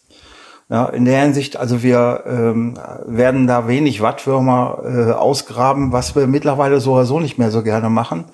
Ja, 0.68 0.86
in 0.86 1.04
der 1.04 1.22
Hinsicht, 1.22 1.56
also 1.56 1.84
wir 1.84 2.24
ähm, 2.26 2.74
werden 3.06 3.46
da 3.46 3.68
wenig 3.68 4.00
Wattwürmer 4.00 4.80
äh, 4.84 5.12
ausgraben, 5.12 5.92
was 5.92 6.16
wir 6.16 6.26
mittlerweile 6.26 6.80
so 6.80 6.94
oder 6.94 7.04
so 7.04 7.20
nicht 7.20 7.38
mehr 7.38 7.52
so 7.52 7.62
gerne 7.62 7.88
machen. 7.88 8.24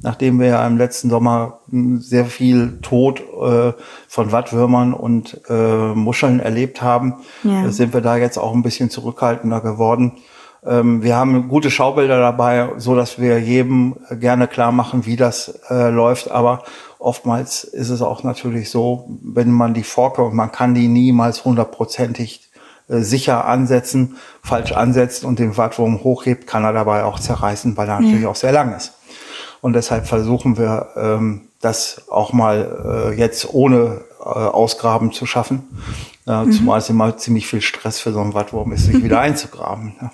Nachdem 0.00 0.40
wir 0.40 0.46
ja 0.46 0.66
im 0.66 0.78
letzten 0.78 1.10
Sommer 1.10 1.60
hm, 1.68 2.00
sehr 2.00 2.24
viel 2.24 2.78
Tod 2.80 3.20
äh, 3.20 3.74
von 4.08 4.32
Wattwürmern 4.32 4.94
und 4.94 5.38
äh, 5.50 5.94
Muscheln 5.94 6.40
erlebt 6.40 6.80
haben, 6.80 7.16
ja. 7.42 7.70
sind 7.70 7.92
wir 7.92 8.00
da 8.00 8.16
jetzt 8.16 8.38
auch 8.38 8.54
ein 8.54 8.62
bisschen 8.62 8.88
zurückhaltender 8.88 9.60
geworden. 9.60 10.12
Ähm, 10.64 11.02
wir 11.02 11.16
haben 11.16 11.48
gute 11.48 11.70
Schaubilder 11.70 12.20
dabei, 12.20 12.70
so 12.76 12.94
dass 12.94 13.18
wir 13.18 13.38
jedem 13.38 13.96
gerne 14.12 14.46
klar 14.46 14.72
machen, 14.72 15.04
wie 15.04 15.16
das 15.16 15.60
äh, 15.68 15.90
läuft. 15.90 16.30
Aber 16.30 16.62
oftmals 17.02 17.64
ist 17.64 17.90
es 17.90 18.02
auch 18.02 18.22
natürlich 18.22 18.70
so, 18.70 19.08
wenn 19.22 19.50
man 19.50 19.74
die 19.74 19.82
Forke 19.82 20.22
und 20.22 20.34
man 20.34 20.52
kann 20.52 20.74
die 20.74 20.88
niemals 20.88 21.44
hundertprozentig 21.44 22.48
äh, 22.88 23.00
sicher 23.00 23.44
ansetzen, 23.44 24.16
falsch 24.42 24.72
ansetzt 24.72 25.24
und 25.24 25.38
den 25.38 25.56
Wattwurm 25.56 26.04
hochhebt, 26.04 26.46
kann 26.46 26.64
er 26.64 26.72
dabei 26.72 27.04
auch 27.04 27.18
zerreißen, 27.18 27.76
weil 27.76 27.88
er 27.88 27.96
ja. 27.96 28.00
natürlich 28.00 28.26
auch 28.26 28.36
sehr 28.36 28.52
lang 28.52 28.74
ist. 28.74 28.94
Und 29.60 29.74
deshalb 29.74 30.06
versuchen 30.06 30.58
wir, 30.58 30.88
ähm, 30.96 31.42
das 31.62 32.02
auch 32.10 32.32
mal 32.32 33.12
äh, 33.12 33.18
jetzt 33.18 33.54
ohne 33.54 34.02
äh, 34.20 34.24
Ausgraben 34.24 35.12
zu 35.12 35.26
schaffen. 35.26 35.62
Äh, 36.26 36.44
mhm. 36.44 36.52
Zumal 36.52 36.78
es 36.78 36.88
immer 36.88 37.16
ziemlich 37.16 37.46
viel 37.46 37.60
Stress 37.60 37.98
für 37.98 38.12
so 38.12 38.20
einen 38.20 38.34
Wattwurm 38.34 38.72
ist, 38.72 38.86
sich 38.86 39.02
wieder 39.02 39.20
einzugraben. 39.20 39.94
Ja. 40.00 40.12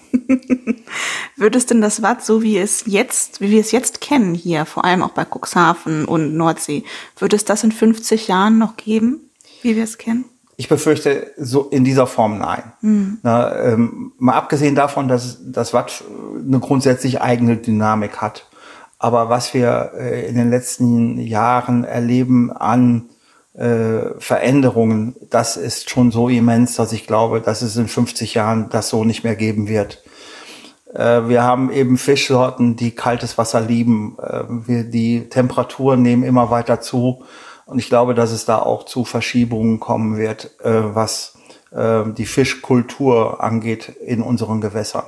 Wird 1.36 1.54
es 1.54 1.66
denn 1.66 1.80
das 1.80 2.02
Watt, 2.02 2.24
so 2.24 2.42
wie 2.42 2.58
es 2.58 2.84
jetzt, 2.86 3.40
wie 3.40 3.50
wir 3.50 3.60
es 3.60 3.72
jetzt 3.72 4.00
kennen 4.00 4.34
hier, 4.34 4.64
vor 4.64 4.84
allem 4.84 5.02
auch 5.02 5.10
bei 5.10 5.24
Cuxhaven 5.24 6.06
und 6.06 6.34
Nordsee, 6.34 6.84
wird 7.18 7.34
es 7.34 7.44
das 7.44 7.62
in 7.62 7.72
50 7.72 8.28
Jahren 8.28 8.58
noch 8.58 8.76
geben, 8.76 9.20
wie 9.62 9.76
wir 9.76 9.84
es 9.84 9.98
kennen? 9.98 10.24
Ich 10.56 10.68
befürchte, 10.68 11.32
so 11.36 11.68
in 11.68 11.84
dieser 11.84 12.06
Form 12.06 12.38
nein. 12.38 12.72
Mhm. 12.80 13.18
Na, 13.22 13.54
ähm, 13.62 14.12
mal 14.18 14.32
abgesehen 14.32 14.74
davon, 14.74 15.06
dass 15.06 15.38
das 15.44 15.72
Watt 15.72 16.02
eine 16.44 16.58
grundsätzlich 16.58 17.20
eigene 17.20 17.58
Dynamik 17.58 18.16
hat. 18.16 18.48
Aber 18.98 19.28
was 19.28 19.54
wir 19.54 19.92
äh, 19.94 20.26
in 20.26 20.34
den 20.34 20.50
letzten 20.50 21.18
Jahren 21.18 21.84
erleben 21.84 22.50
an 22.50 23.08
äh, 23.58 24.18
Veränderungen, 24.18 25.16
das 25.30 25.56
ist 25.56 25.90
schon 25.90 26.10
so 26.10 26.28
immens, 26.28 26.76
dass 26.76 26.92
ich 26.92 27.06
glaube, 27.06 27.40
dass 27.40 27.62
es 27.62 27.76
in 27.76 27.88
50 27.88 28.34
Jahren 28.34 28.68
das 28.70 28.88
so 28.88 29.04
nicht 29.04 29.24
mehr 29.24 29.36
geben 29.36 29.68
wird. 29.68 30.02
Äh, 30.94 31.28
wir 31.28 31.42
haben 31.42 31.70
eben 31.70 31.98
Fischsorten, 31.98 32.76
die 32.76 32.92
kaltes 32.92 33.38
Wasser 33.38 33.60
lieben. 33.60 34.16
Äh, 34.22 34.44
wir, 34.48 34.84
die 34.84 35.28
Temperaturen 35.28 36.02
nehmen 36.02 36.22
immer 36.22 36.50
weiter 36.50 36.80
zu. 36.80 37.24
Und 37.66 37.78
ich 37.78 37.88
glaube, 37.88 38.14
dass 38.14 38.32
es 38.32 38.44
da 38.44 38.58
auch 38.58 38.84
zu 38.84 39.04
Verschiebungen 39.04 39.78
kommen 39.80 40.16
wird, 40.16 40.58
äh, 40.62 40.94
was 40.94 41.34
die 41.70 42.24
Fischkultur 42.24 43.44
angeht 43.44 43.90
in 43.90 44.22
unseren 44.22 44.62
Gewässern. 44.62 45.04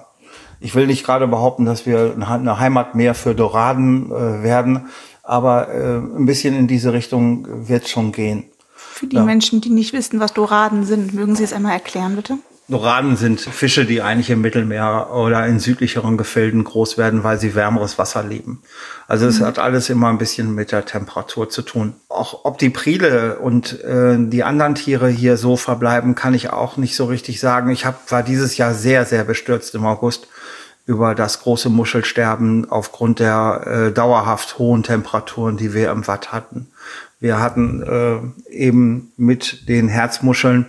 Ich 0.61 0.75
will 0.75 0.87
nicht 0.87 1.07
gerade 1.07 1.27
behaupten, 1.27 1.65
dass 1.65 1.87
wir 1.87 2.15
eine 2.15 2.61
Heimat 2.61 2.95
mehr 2.95 3.15
für 3.15 3.35
Doraden 3.35 4.11
werden, 4.11 4.91
aber 5.23 5.69
ein 5.69 6.27
bisschen 6.27 6.57
in 6.57 6.67
diese 6.67 6.93
Richtung 6.93 7.69
wird 7.69 7.89
schon 7.89 8.13
gehen. 8.13 8.45
Für 8.75 9.07
die 9.07 9.17
ja. 9.17 9.25
Menschen, 9.25 9.61
die 9.61 9.71
nicht 9.71 9.93
wissen, 9.93 10.21
was 10.21 10.35
Doraden 10.35 10.85
sind, 10.85 11.15
mögen 11.15 11.35
Sie 11.35 11.45
es 11.45 11.53
einmal 11.53 11.73
erklären, 11.73 12.17
bitte? 12.17 12.39
Doraden 12.71 13.17
sind 13.17 13.41
Fische, 13.41 13.85
die 13.85 14.01
eigentlich 14.01 14.31
im 14.31 14.41
Mittelmeer 14.41 15.11
oder 15.13 15.45
in 15.47 15.59
südlicheren 15.59 16.17
Gefilden 16.17 16.63
groß 16.63 16.99
werden, 16.99 17.25
weil 17.25 17.39
sie 17.39 17.57
wärmeres 17.57 17.99
Wasser 17.99 18.23
lieben. 18.23 18.63
Also 19.09 19.27
es 19.27 19.41
mhm. 19.41 19.47
hat 19.47 19.59
alles 19.59 19.91
immer 19.91 20.09
ein 20.09 20.19
bisschen 20.19 20.55
mit 20.55 20.71
der 20.71 20.85
Temperatur 20.85 21.51
zu 21.51 21.63
tun. 21.63 21.95
Auch 22.09 22.45
ob 22.45 22.59
die 22.59 22.71
Prile 22.71 23.41
und 23.41 23.83
äh, 23.83 24.17
die 24.19 24.45
anderen 24.45 24.77
Tiere 24.77 25.09
hier 25.09 25.37
so 25.37 25.57
verbleiben, 25.57 26.15
kann 26.15 26.33
ich 26.33 26.51
auch 26.51 26.77
nicht 26.77 26.95
so 26.95 27.07
richtig 27.07 27.41
sagen. 27.41 27.71
Ich 27.71 27.85
hab, 27.85 28.11
war 28.13 28.23
dieses 28.23 28.57
Jahr 28.57 28.73
sehr, 28.73 29.05
sehr 29.05 29.25
bestürzt 29.25 29.75
im 29.75 29.85
August 29.85 30.29
über 30.87 31.15
das 31.15 31.43
große 31.43 31.69
Muschelsterben 31.69 32.71
aufgrund 32.71 33.19
der 33.19 33.67
äh, 33.67 33.93
dauerhaft 33.93 34.59
hohen 34.59 34.83
Temperaturen, 34.83 35.57
die 35.57 35.75
wir 35.75 35.91
im 35.91 36.07
Watt 36.07 36.33
hatten. 36.33 36.69
Wir 37.21 37.39
hatten 37.39 37.83
äh, 37.83 38.53
eben 38.53 39.13
mit 39.17 39.69
den 39.69 39.89
Herzmuscheln 39.89 40.67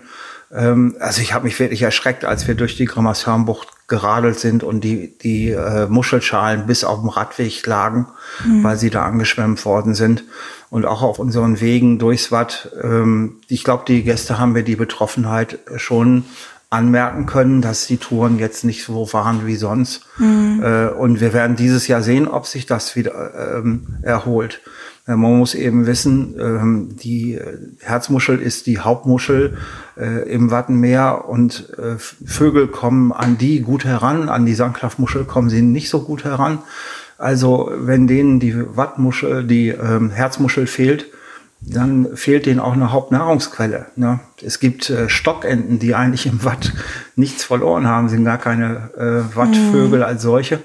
ähm, 0.54 0.96
also 1.00 1.22
ich 1.22 1.34
habe 1.34 1.46
mich 1.46 1.60
wirklich 1.60 1.82
erschreckt, 1.82 2.26
als 2.26 2.48
wir 2.48 2.56
durch 2.56 2.76
die 2.76 2.86
Grammershörnbucht 2.86 3.88
geradelt 3.88 4.40
sind 4.40 4.64
und 4.64 4.82
die, 4.84 5.18
die 5.18 5.52
äh, 5.52 5.88
Muschelschalen 5.88 6.66
bis 6.66 6.84
auf 6.84 7.00
dem 7.00 7.10
Radweg 7.10 7.66
lagen, 7.66 8.08
mhm. 8.46 8.64
weil 8.64 8.78
sie 8.78 8.90
da 8.90 9.06
angeschwemmt 9.06 9.66
worden 9.66 9.96
sind. 9.96 10.24
Und 10.70 10.86
auch 10.86 11.02
auf 11.02 11.20
unseren 11.20 11.60
Wegen 11.60 12.00
durchs 12.00 12.32
Watt. 12.32 12.72
Ähm, 12.82 13.38
ich 13.48 13.64
glaube, 13.64 13.84
die 13.88 14.04
Gäste 14.04 14.40
haben 14.40 14.56
wir 14.56 14.64
die 14.64 14.78
Betroffenheit 14.78 15.60
schon 15.76 16.24
anmerken 16.72 17.26
können, 17.28 17.62
dass 17.62 17.86
die 17.86 17.98
Touren 17.98 18.40
jetzt 18.40 18.64
nicht 18.64 18.84
so 18.86 19.12
waren 19.14 19.46
wie 19.46 19.58
sonst. 19.58 20.08
Mhm. 20.18 20.64
Äh, 20.64 20.88
und 20.88 21.20
wir 21.20 21.34
werden 21.34 21.56
dieses 21.56 21.88
Jahr 21.88 22.02
sehen, 22.02 22.28
ob 22.28 22.48
sich 22.48 22.66
das 22.66 22.96
wieder 22.96 23.60
ähm, 23.60 23.98
erholt. 24.02 24.62
Äh, 25.06 25.16
man 25.16 25.38
muss 25.38 25.54
eben 25.54 25.86
wissen, 25.86 26.36
ähm, 26.40 26.96
die 26.96 27.36
äh, 27.36 27.58
Herzmuschel 27.82 28.42
ist 28.42 28.68
die 28.68 28.80
Hauptmuschel 28.80 29.58
äh, 29.98 30.30
im 30.32 30.50
Wattenmeer 30.50 31.26
und 31.28 31.70
Vögel 32.26 32.68
kommen 32.68 33.12
an 33.12 33.38
die 33.38 33.62
gut 33.62 33.86
heran, 33.86 34.30
an 34.30 34.46
die 34.46 34.56
Sandklaffmuschel 34.56 35.26
kommen 35.26 35.50
sie 35.50 35.62
nicht 35.62 35.90
so 35.90 36.02
gut 36.02 36.24
heran. 36.24 36.60
Also 37.18 37.72
wenn 37.76 38.08
denen 38.08 38.40
die 38.40 38.56
Wattmuschel, 38.76 39.44
die 39.44 39.70
ähm, 39.70 40.10
Herzmuschel 40.10 40.68
fehlt, 40.68 41.08
dann 41.62 42.18
fehlt 42.18 42.48
denen 42.48 42.60
auch 42.60 42.74
eine 42.74 42.92
Hauptnahrungsquelle. 42.92 43.88
Ne? 43.96 44.20
Es 44.42 44.60
gibt 44.60 44.92
Stockenten, 45.08 45.80
die 45.80 45.94
eigentlich 45.94 46.26
im 46.26 46.44
Watt 46.44 46.74
nichts 47.16 47.44
verloren 47.44 47.88
haben, 47.88 48.10
sind 48.10 48.26
gar 48.26 48.40
keine 48.40 49.30
Wattvögel 49.34 50.00
mhm. 50.00 50.06
als 50.06 50.24
solche 50.24 50.60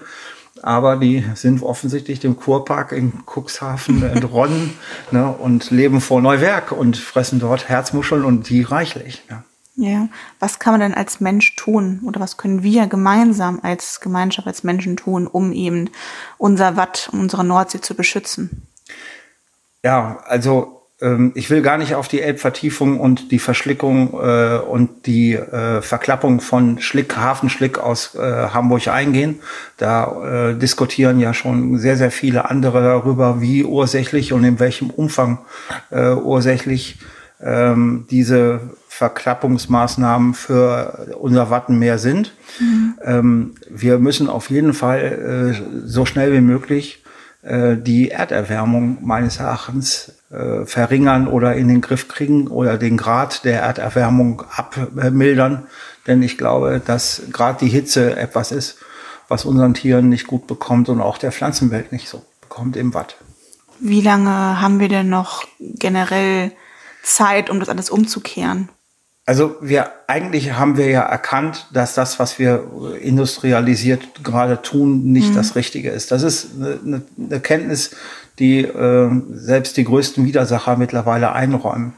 aber 0.62 0.96
die 0.96 1.24
sind 1.34 1.62
offensichtlich 1.62 2.18
dem 2.18 2.36
Kurpark 2.36 2.92
in 2.92 3.12
Cuxhaven 3.24 4.02
entronnen 4.14 4.76
ne, 5.10 5.28
und 5.28 5.70
leben 5.70 6.00
vor 6.00 6.20
Neuwerk 6.20 6.72
und 6.72 6.96
fressen 6.96 7.38
dort 7.38 7.68
Herzmuscheln 7.68 8.24
und 8.24 8.48
die 8.48 8.62
reichlich. 8.62 9.22
Ne. 9.30 9.44
Ja, 9.76 10.08
was 10.40 10.58
kann 10.58 10.72
man 10.72 10.80
denn 10.80 10.94
als 10.94 11.20
Mensch 11.20 11.54
tun 11.54 12.00
oder 12.04 12.18
was 12.18 12.38
können 12.38 12.62
wir 12.62 12.86
gemeinsam 12.86 13.60
als 13.62 14.00
Gemeinschaft, 14.00 14.48
als 14.48 14.64
Menschen 14.64 14.96
tun, 14.96 15.26
um 15.26 15.52
eben 15.52 15.90
unser 16.38 16.76
Watt, 16.76 17.10
unsere 17.12 17.44
Nordsee 17.44 17.82
zu 17.82 17.94
beschützen? 17.94 18.66
Ja, 19.84 20.18
also 20.24 20.75
ich 21.34 21.50
will 21.50 21.60
gar 21.60 21.76
nicht 21.76 21.94
auf 21.94 22.08
die 22.08 22.22
Elbvertiefung 22.22 22.98
und 22.98 23.30
die 23.30 23.38
Verschlickung 23.38 24.14
äh, 24.14 24.56
und 24.56 25.06
die 25.06 25.34
äh, 25.34 25.82
Verklappung 25.82 26.40
von 26.40 26.80
Schlick, 26.80 27.16
Hafenschlick 27.16 27.78
aus 27.78 28.14
äh, 28.14 28.48
Hamburg 28.48 28.88
eingehen. 28.88 29.40
Da 29.76 30.52
äh, 30.52 30.54
diskutieren 30.54 31.20
ja 31.20 31.34
schon 31.34 31.76
sehr, 31.78 31.98
sehr 31.98 32.10
viele 32.10 32.48
andere 32.48 32.82
darüber, 32.82 33.42
wie 33.42 33.62
ursächlich 33.62 34.32
und 34.32 34.44
in 34.44 34.58
welchem 34.58 34.88
Umfang 34.88 35.40
äh, 35.90 36.12
ursächlich 36.12 36.98
ähm, 37.42 38.06
diese 38.10 38.60
Verklappungsmaßnahmen 38.88 40.32
für 40.32 41.14
unser 41.20 41.50
Wattenmeer 41.50 41.98
sind. 41.98 42.32
Mhm. 42.58 42.94
Ähm, 43.04 43.54
wir 43.68 43.98
müssen 43.98 44.30
auf 44.30 44.48
jeden 44.48 44.72
Fall 44.72 45.54
äh, 45.60 45.86
so 45.86 46.06
schnell 46.06 46.32
wie 46.32 46.40
möglich 46.40 47.02
die 47.48 48.10
Erderwärmung 48.10 48.98
meines 49.02 49.38
Erachtens 49.38 50.12
äh, 50.30 50.66
verringern 50.66 51.28
oder 51.28 51.54
in 51.54 51.68
den 51.68 51.80
Griff 51.80 52.08
kriegen 52.08 52.48
oder 52.48 52.78
den 52.78 52.96
Grad 52.96 53.44
der 53.44 53.62
Erderwärmung 53.62 54.42
abmildern. 54.50 55.68
Denn 56.06 56.22
ich 56.22 56.38
glaube, 56.38 56.82
dass 56.84 57.22
gerade 57.32 57.64
die 57.64 57.70
Hitze 57.70 58.16
etwas 58.16 58.50
ist, 58.50 58.78
was 59.28 59.44
unseren 59.44 59.74
Tieren 59.74 60.08
nicht 60.08 60.26
gut 60.26 60.46
bekommt 60.46 60.88
und 60.88 61.00
auch 61.00 61.18
der 61.18 61.32
Pflanzenwelt 61.32 61.92
nicht 61.92 62.08
so 62.08 62.24
bekommt 62.40 62.76
im 62.76 62.94
Watt. 62.94 63.16
Wie 63.78 64.00
lange 64.00 64.60
haben 64.60 64.80
wir 64.80 64.88
denn 64.88 65.08
noch 65.08 65.44
generell 65.60 66.52
Zeit, 67.02 67.50
um 67.50 67.60
das 67.60 67.68
alles 67.68 67.90
umzukehren? 67.90 68.68
Also 69.28 69.56
wir 69.60 69.90
eigentlich 70.06 70.52
haben 70.52 70.76
wir 70.76 70.88
ja 70.88 71.02
erkannt, 71.02 71.66
dass 71.72 71.94
das, 71.94 72.20
was 72.20 72.38
wir 72.38 72.62
industrialisiert 73.00 74.22
gerade 74.22 74.62
tun, 74.62 75.02
nicht 75.12 75.30
mhm. 75.30 75.34
das 75.34 75.56
Richtige 75.56 75.90
ist. 75.90 76.12
Das 76.12 76.22
ist 76.22 76.50
eine, 76.54 77.02
eine 77.18 77.40
Kenntnis, 77.40 77.90
die 78.38 78.60
äh, 78.60 79.10
selbst 79.32 79.76
die 79.76 79.84
größten 79.84 80.24
Widersacher 80.24 80.76
mittlerweile 80.76 81.32
einräumen. 81.32 81.94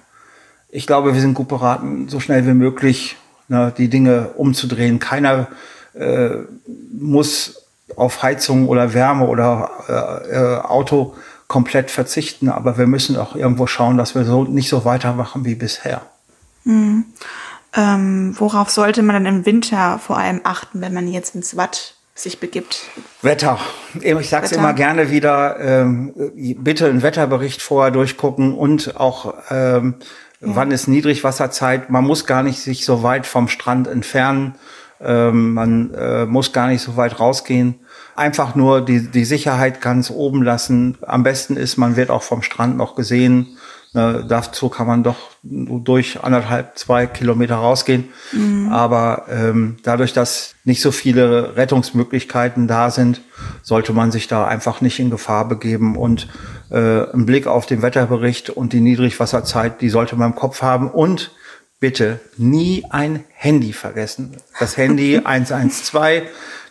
ich 0.70 0.86
glaube, 0.86 1.12
wir 1.12 1.20
sind 1.20 1.34
gut 1.34 1.48
beraten, 1.48 2.08
so 2.08 2.18
schnell 2.18 2.46
wie 2.46 2.54
möglich 2.54 3.16
ne, 3.48 3.74
die 3.76 3.88
Dinge 3.88 4.30
umzudrehen. 4.36 4.98
Keiner 4.98 5.48
äh, 5.92 6.30
muss 6.98 7.66
auf 7.96 8.22
Heizung 8.22 8.68
oder 8.68 8.94
Wärme 8.94 9.26
oder 9.26 9.70
äh, 9.88 10.30
äh, 10.34 10.60
Auto 10.60 11.14
komplett 11.46 11.90
verzichten, 11.90 12.48
aber 12.48 12.78
wir 12.78 12.86
müssen 12.86 13.16
auch 13.16 13.34
irgendwo 13.34 13.66
schauen, 13.66 13.98
dass 13.98 14.14
wir 14.14 14.24
so 14.24 14.44
nicht 14.44 14.68
so 14.70 14.86
weitermachen 14.86 15.44
wie 15.44 15.54
bisher. 15.54 16.02
Mhm. 16.64 17.04
Ähm, 17.74 18.34
worauf 18.38 18.70
sollte 18.70 19.02
man 19.02 19.14
dann 19.14 19.26
im 19.26 19.46
Winter 19.46 19.98
vor 19.98 20.18
allem 20.18 20.40
achten, 20.44 20.80
wenn 20.80 20.94
man 20.94 21.06
jetzt 21.06 21.34
ins 21.34 21.56
Watt 21.56 21.94
sich 22.14 22.40
begibt? 22.40 22.82
Wetter. 23.22 23.58
Ich 24.00 24.28
sage 24.28 24.46
es 24.46 24.52
immer 24.52 24.72
gerne 24.72 25.10
wieder, 25.10 25.60
ähm, 25.60 26.12
bitte 26.58 26.86
einen 26.86 27.02
Wetterbericht 27.02 27.62
vorher 27.62 27.90
durchgucken 27.90 28.54
und 28.54 28.96
auch 28.96 29.34
ähm, 29.50 29.96
ja. 30.40 30.48
wann 30.54 30.70
ist 30.70 30.88
Niedrigwasserzeit. 30.88 31.90
Man 31.90 32.04
muss 32.04 32.26
gar 32.26 32.42
nicht 32.42 32.60
sich 32.60 32.84
so 32.84 33.02
weit 33.02 33.26
vom 33.26 33.48
Strand 33.48 33.86
entfernen. 33.86 34.54
Ähm, 35.00 35.54
man 35.54 35.94
äh, 35.94 36.26
muss 36.26 36.52
gar 36.52 36.68
nicht 36.68 36.82
so 36.82 36.96
weit 36.96 37.20
rausgehen. 37.20 37.76
Einfach 38.16 38.56
nur 38.56 38.80
die, 38.80 39.08
die 39.08 39.24
Sicherheit 39.24 39.80
ganz 39.80 40.10
oben 40.10 40.42
lassen. 40.42 40.98
Am 41.02 41.22
besten 41.22 41.56
ist, 41.56 41.76
man 41.76 41.94
wird 41.94 42.10
auch 42.10 42.22
vom 42.22 42.42
Strand 42.42 42.76
noch 42.76 42.96
gesehen. 42.96 43.57
Ne, 43.94 44.22
dazu 44.28 44.68
kann 44.68 44.86
man 44.86 45.02
doch 45.02 45.16
durch 45.42 46.22
anderthalb, 46.22 46.76
zwei 46.76 47.06
Kilometer 47.06 47.56
rausgehen. 47.56 48.10
Mhm. 48.32 48.68
Aber 48.70 49.24
ähm, 49.30 49.78
dadurch, 49.82 50.12
dass 50.12 50.54
nicht 50.64 50.82
so 50.82 50.92
viele 50.92 51.56
Rettungsmöglichkeiten 51.56 52.68
da 52.68 52.90
sind, 52.90 53.22
sollte 53.62 53.94
man 53.94 54.10
sich 54.10 54.28
da 54.28 54.46
einfach 54.46 54.82
nicht 54.82 54.98
in 54.98 55.08
Gefahr 55.08 55.48
begeben. 55.48 55.96
Und 55.96 56.28
äh, 56.70 57.10
ein 57.12 57.24
Blick 57.24 57.46
auf 57.46 57.64
den 57.64 57.80
Wetterbericht 57.80 58.50
und 58.50 58.74
die 58.74 58.80
Niedrigwasserzeit, 58.80 59.80
die 59.80 59.88
sollte 59.88 60.16
man 60.16 60.32
im 60.32 60.36
Kopf 60.36 60.60
haben. 60.60 60.90
Und 60.90 61.30
bitte 61.80 62.20
nie 62.36 62.84
ein 62.90 63.24
Handy 63.32 63.72
vergessen. 63.72 64.36
Das 64.60 64.76
Handy 64.76 65.18
112, 65.24 66.24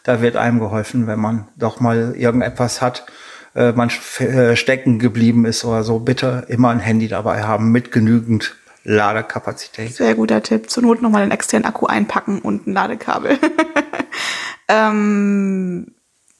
da 0.04 0.22
wird 0.22 0.36
einem 0.36 0.60
geholfen, 0.60 1.08
wenn 1.08 1.20
man 1.20 1.48
doch 1.56 1.80
mal 1.80 2.14
irgendetwas 2.16 2.80
hat 2.80 3.06
äh, 3.56 3.72
man 3.72 3.90
äh, 4.20 4.56
stecken 4.56 5.00
geblieben 5.00 5.46
ist 5.46 5.66
oder 5.66 5.84
so, 5.84 6.00
bitte 6.00 6.46
immer 6.48 6.70
ein 6.70 6.80
Handy 6.80 7.08
dabei 7.08 7.44
haben 7.44 7.72
mit 7.72 7.92
genügend 7.92 8.56
Ladekapazität. 8.84 9.94
Sehr 9.94 10.16
guter 10.16 10.42
Tipp. 10.42 10.70
Zur 10.70 10.84
Not 10.84 11.02
nochmal 11.02 11.24
einen 11.24 11.32
externen 11.32 11.66
Akku 11.66 11.88
einpacken 11.88 12.40
und 12.40 12.68
ein 12.68 12.74
Ladekabel. 12.74 13.38
ähm, 14.70 15.88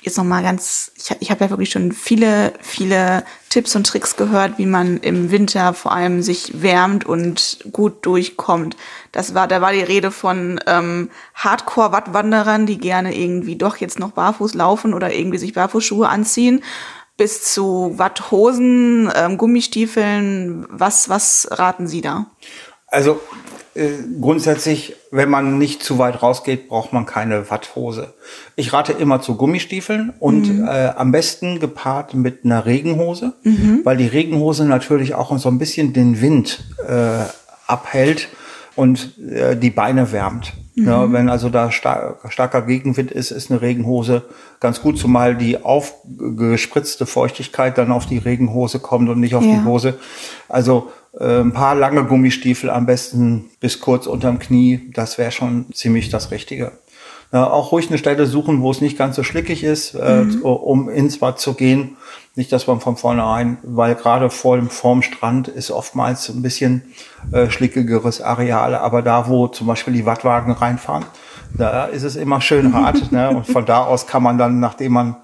jetzt 0.02 0.18
nochmal 0.18 0.44
ganz, 0.44 0.92
ich, 0.96 1.16
ich 1.20 1.32
habe 1.32 1.44
ja 1.44 1.50
wirklich 1.50 1.72
schon 1.72 1.92
viele, 1.92 2.54
viele 2.62 3.24
Tipps 3.50 3.76
und 3.76 3.88
Tricks 3.88 4.16
gehört, 4.16 4.58
wie 4.58 4.66
man 4.66 4.98
im 4.98 5.32
Winter 5.32 5.74
vor 5.74 5.92
allem 5.92 6.22
sich 6.22 6.62
wärmt 6.62 7.06
und 7.06 7.60
gut 7.72 8.06
durchkommt. 8.06 8.78
Das 9.12 9.34
war, 9.34 9.48
da 9.48 9.62
war 9.62 9.74
die 9.74 9.82
Rede 9.82 10.12
von 10.12 10.60
ähm, 10.68 11.10
Hardcore-Wattwanderern, 11.36 12.66
die 12.66 12.78
gerne 12.78 13.18
irgendwie 13.18 13.56
doch 13.56 13.78
jetzt 13.78 14.00
noch 14.00 14.12
barfuß 14.12 14.54
laufen 14.54 14.94
oder 14.94 15.14
irgendwie 15.14 15.40
sich 15.40 15.54
Barfußschuhe 15.54 16.08
anziehen 16.08 16.64
bis 17.18 17.52
zu 17.52 17.94
Watthosen, 17.98 19.12
ähm, 19.16 19.38
Gummistiefeln. 19.38 20.68
Was, 20.70 21.10
was 21.10 21.48
raten 21.52 21.88
Sie 21.88 22.02
da? 22.02 22.28
Also 22.88 23.20
äh, 23.78 23.90
grundsätzlich, 24.20 24.96
wenn 25.12 25.30
man 25.30 25.58
nicht 25.58 25.84
zu 25.84 25.98
weit 26.00 26.22
rausgeht, 26.22 26.68
braucht 26.68 26.94
man 26.94 27.06
keine 27.06 27.50
Watthose. 27.50 28.14
Ich 28.56 28.74
rate 28.74 28.94
immer 28.94 29.22
zu 29.22 29.36
Gummistiefeln 29.36 30.14
und 30.20 30.54
mhm. 30.54 30.68
äh, 30.68 30.88
am 30.96 31.12
besten 31.12 31.60
gepaart 31.60 32.14
mit 32.14 32.44
einer 32.44 32.66
Regenhose, 32.66 33.34
mhm. 33.44 33.82
weil 33.84 33.98
die 33.98 34.08
Regenhose 34.08 34.66
natürlich 34.66 35.16
auch 35.16 35.38
so 35.38 35.50
ein 35.50 35.60
bisschen 35.60 35.94
den 35.94 36.22
Wind 36.22 36.64
äh, 36.88 37.26
abhält 37.68 38.30
und 38.76 39.18
äh, 39.20 39.56
die 39.56 39.70
Beine 39.72 40.12
wärmt. 40.12 40.54
Mhm. 40.76 40.88
Ja, 40.88 41.12
wenn 41.12 41.30
also 41.30 41.50
da 41.50 41.72
star 41.72 42.20
starker 42.30 42.62
Gegenwind 42.62 43.12
ist, 43.12 43.32
ist 43.32 43.50
eine 43.50 43.62
Regenhose 43.62 44.24
ganz 44.60 44.82
gut, 44.82 44.98
zumal 44.98 45.36
die 45.36 45.64
aufgespritzte 45.64 47.06
Feuchtigkeit 47.06 47.78
dann 47.78 47.92
auf 47.92 48.06
die 48.06 48.20
Regenhose 48.20 48.80
kommt 48.80 49.10
und 49.10 49.20
nicht 49.20 49.36
auf 49.36 49.44
ja. 49.44 49.54
die 49.54 49.66
Hose. 49.66 49.98
Also 50.48 50.92
ein 51.20 51.54
paar 51.54 51.76
lange 51.76 52.04
Gummistiefel 52.06 52.70
am 52.70 52.86
besten 52.86 53.46
bis 53.60 53.80
kurz 53.80 54.08
unterm 54.08 54.40
Knie, 54.40 54.92
das 54.94 55.18
wäre 55.18 55.32
schon 55.32 55.66
ziemlich 55.74 56.10
das 56.10 56.32
Richtige. 56.32 56.74
Ja, 57.34 57.50
auch 57.50 57.74
ruhig 57.74 57.90
eine 57.90 57.98
Stelle 57.98 58.26
suchen, 58.26 58.62
wo 58.62 58.72
es 58.72 58.80
nicht 58.80 58.98
ganz 58.98 59.18
so 59.18 59.24
schlickig 59.24 59.64
ist, 59.64 59.96
äh, 59.96 60.24
mhm. 60.24 60.42
um 60.44 60.90
ins 60.90 61.20
Bad 61.20 61.40
zu 61.40 61.56
gehen. 61.56 61.98
Nicht, 62.36 62.52
dass 62.54 62.68
man 62.68 62.80
von 62.80 62.96
vornherein, 62.96 63.58
weil 63.64 63.96
gerade 63.96 64.30
vor 64.30 64.56
dem 64.56 64.70
vorm 64.70 65.02
Strand 65.02 65.48
ist 65.50 65.72
oftmals 65.72 66.30
ein 66.30 66.42
bisschen 66.42 66.94
äh, 67.34 67.50
schlickigeres 67.50 68.22
Areal, 68.22 68.76
aber 68.76 69.02
da, 69.02 69.28
wo 69.28 69.48
zum 69.48 69.68
Beispiel 69.68 69.94
die 69.94 70.06
Wattwagen 70.06 70.54
reinfahren, 70.54 71.06
da 71.54 71.86
ist 71.86 72.04
es 72.04 72.16
immer 72.16 72.40
schön 72.40 72.74
hart. 72.74 73.12
ne? 73.12 73.30
Und 73.36 73.46
von 73.46 73.66
da 73.66 73.84
aus 73.84 74.08
kann 74.08 74.24
man 74.24 74.38
dann, 74.38 74.60
nachdem 74.60 74.94
man 74.94 75.18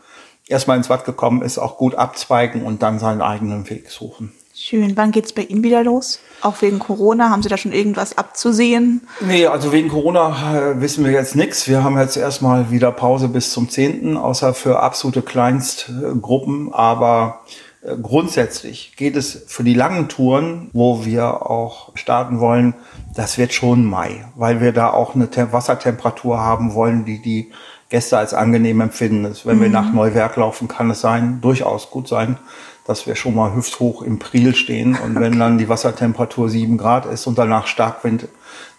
erstmal 0.48 0.76
ins 0.76 0.90
Watt 0.90 1.06
gekommen 1.06 1.42
ist, 1.42 1.58
auch 1.58 1.78
gut 1.78 1.96
abzweigen 1.96 2.64
und 2.64 2.84
dann 2.84 3.00
seinen 3.00 3.22
eigenen 3.22 3.70
Weg 3.70 3.90
suchen. 3.90 4.34
Schön. 4.66 4.96
Wann 4.96 5.12
geht's 5.12 5.34
bei 5.34 5.42
Ihnen 5.42 5.62
wieder 5.62 5.84
los? 5.84 6.20
Auch 6.40 6.62
wegen 6.62 6.80
Corona? 6.80 7.30
Haben 7.30 7.44
Sie 7.44 7.50
da 7.50 7.58
schon 7.58 7.74
irgendwas 7.74 8.18
abzusehen? 8.18 9.02
Nee, 9.20 9.46
also 9.46 9.74
wegen 9.74 9.90
Corona 9.90 10.70
äh, 10.72 10.80
wissen 10.80 11.04
wir 11.04 11.12
jetzt 11.12 11.36
nichts. 11.36 11.68
Wir 11.68 11.84
haben 11.84 12.00
jetzt 12.00 12.16
erstmal 12.16 12.72
wieder 12.72 12.94
Pause 12.94 13.28
bis 13.28 13.52
zum 13.52 13.70
10., 13.70 14.16
außer 14.16 14.54
für 14.54 14.80
absolute 14.80 15.22
Kleinstgruppen. 15.22 16.74
Aber 16.74 17.42
äh, 17.82 17.98
grundsätzlich 18.02 18.94
geht 18.96 19.18
es 19.18 19.44
für 19.48 19.66
die 19.66 19.74
langen 19.74 20.08
Touren, 20.08 20.70
wo 20.72 21.04
wir 21.04 21.50
auch 21.50 21.92
starten 21.98 22.40
wollen, 22.40 22.74
das 23.14 23.38
wird 23.38 23.52
schon 23.52 23.84
Mai, 23.84 24.24
weil 24.36 24.62
wir 24.62 24.72
da 24.72 24.92
auch 24.92 25.14
eine 25.14 25.28
Wassertemperatur 25.52 26.40
haben 26.40 26.74
wollen, 26.74 27.04
die 27.04 27.22
die 27.22 27.52
Gäste 27.90 28.18
als 28.18 28.34
angenehm 28.34 28.80
empfinden. 28.80 29.36
Wenn 29.44 29.58
mhm. 29.58 29.62
wir 29.62 29.70
nach 29.70 29.92
Neuwerk 29.92 30.38
laufen, 30.38 30.70
kann 30.70 30.90
es 30.90 31.02
sein, 31.02 31.42
durchaus 31.42 31.92
gut 31.92 32.08
sein, 32.08 32.38
dass 32.86 33.08
wir 33.08 33.16
schon 33.16 33.36
mal 33.36 33.56
hüfthoch 33.56 34.02
im 34.02 34.20
Priel 34.20 34.56
stehen. 34.56 34.96
Und 34.96 35.16
wenn 35.20 35.40
dann 35.40 35.58
die 35.58 35.70
Wassertemperatur 35.70 36.50
sieben 36.50 36.78
Grad 36.78 37.06
ist 37.06 37.28
und 37.28 37.38
danach 37.38 37.68
Starkwind, 37.68 38.28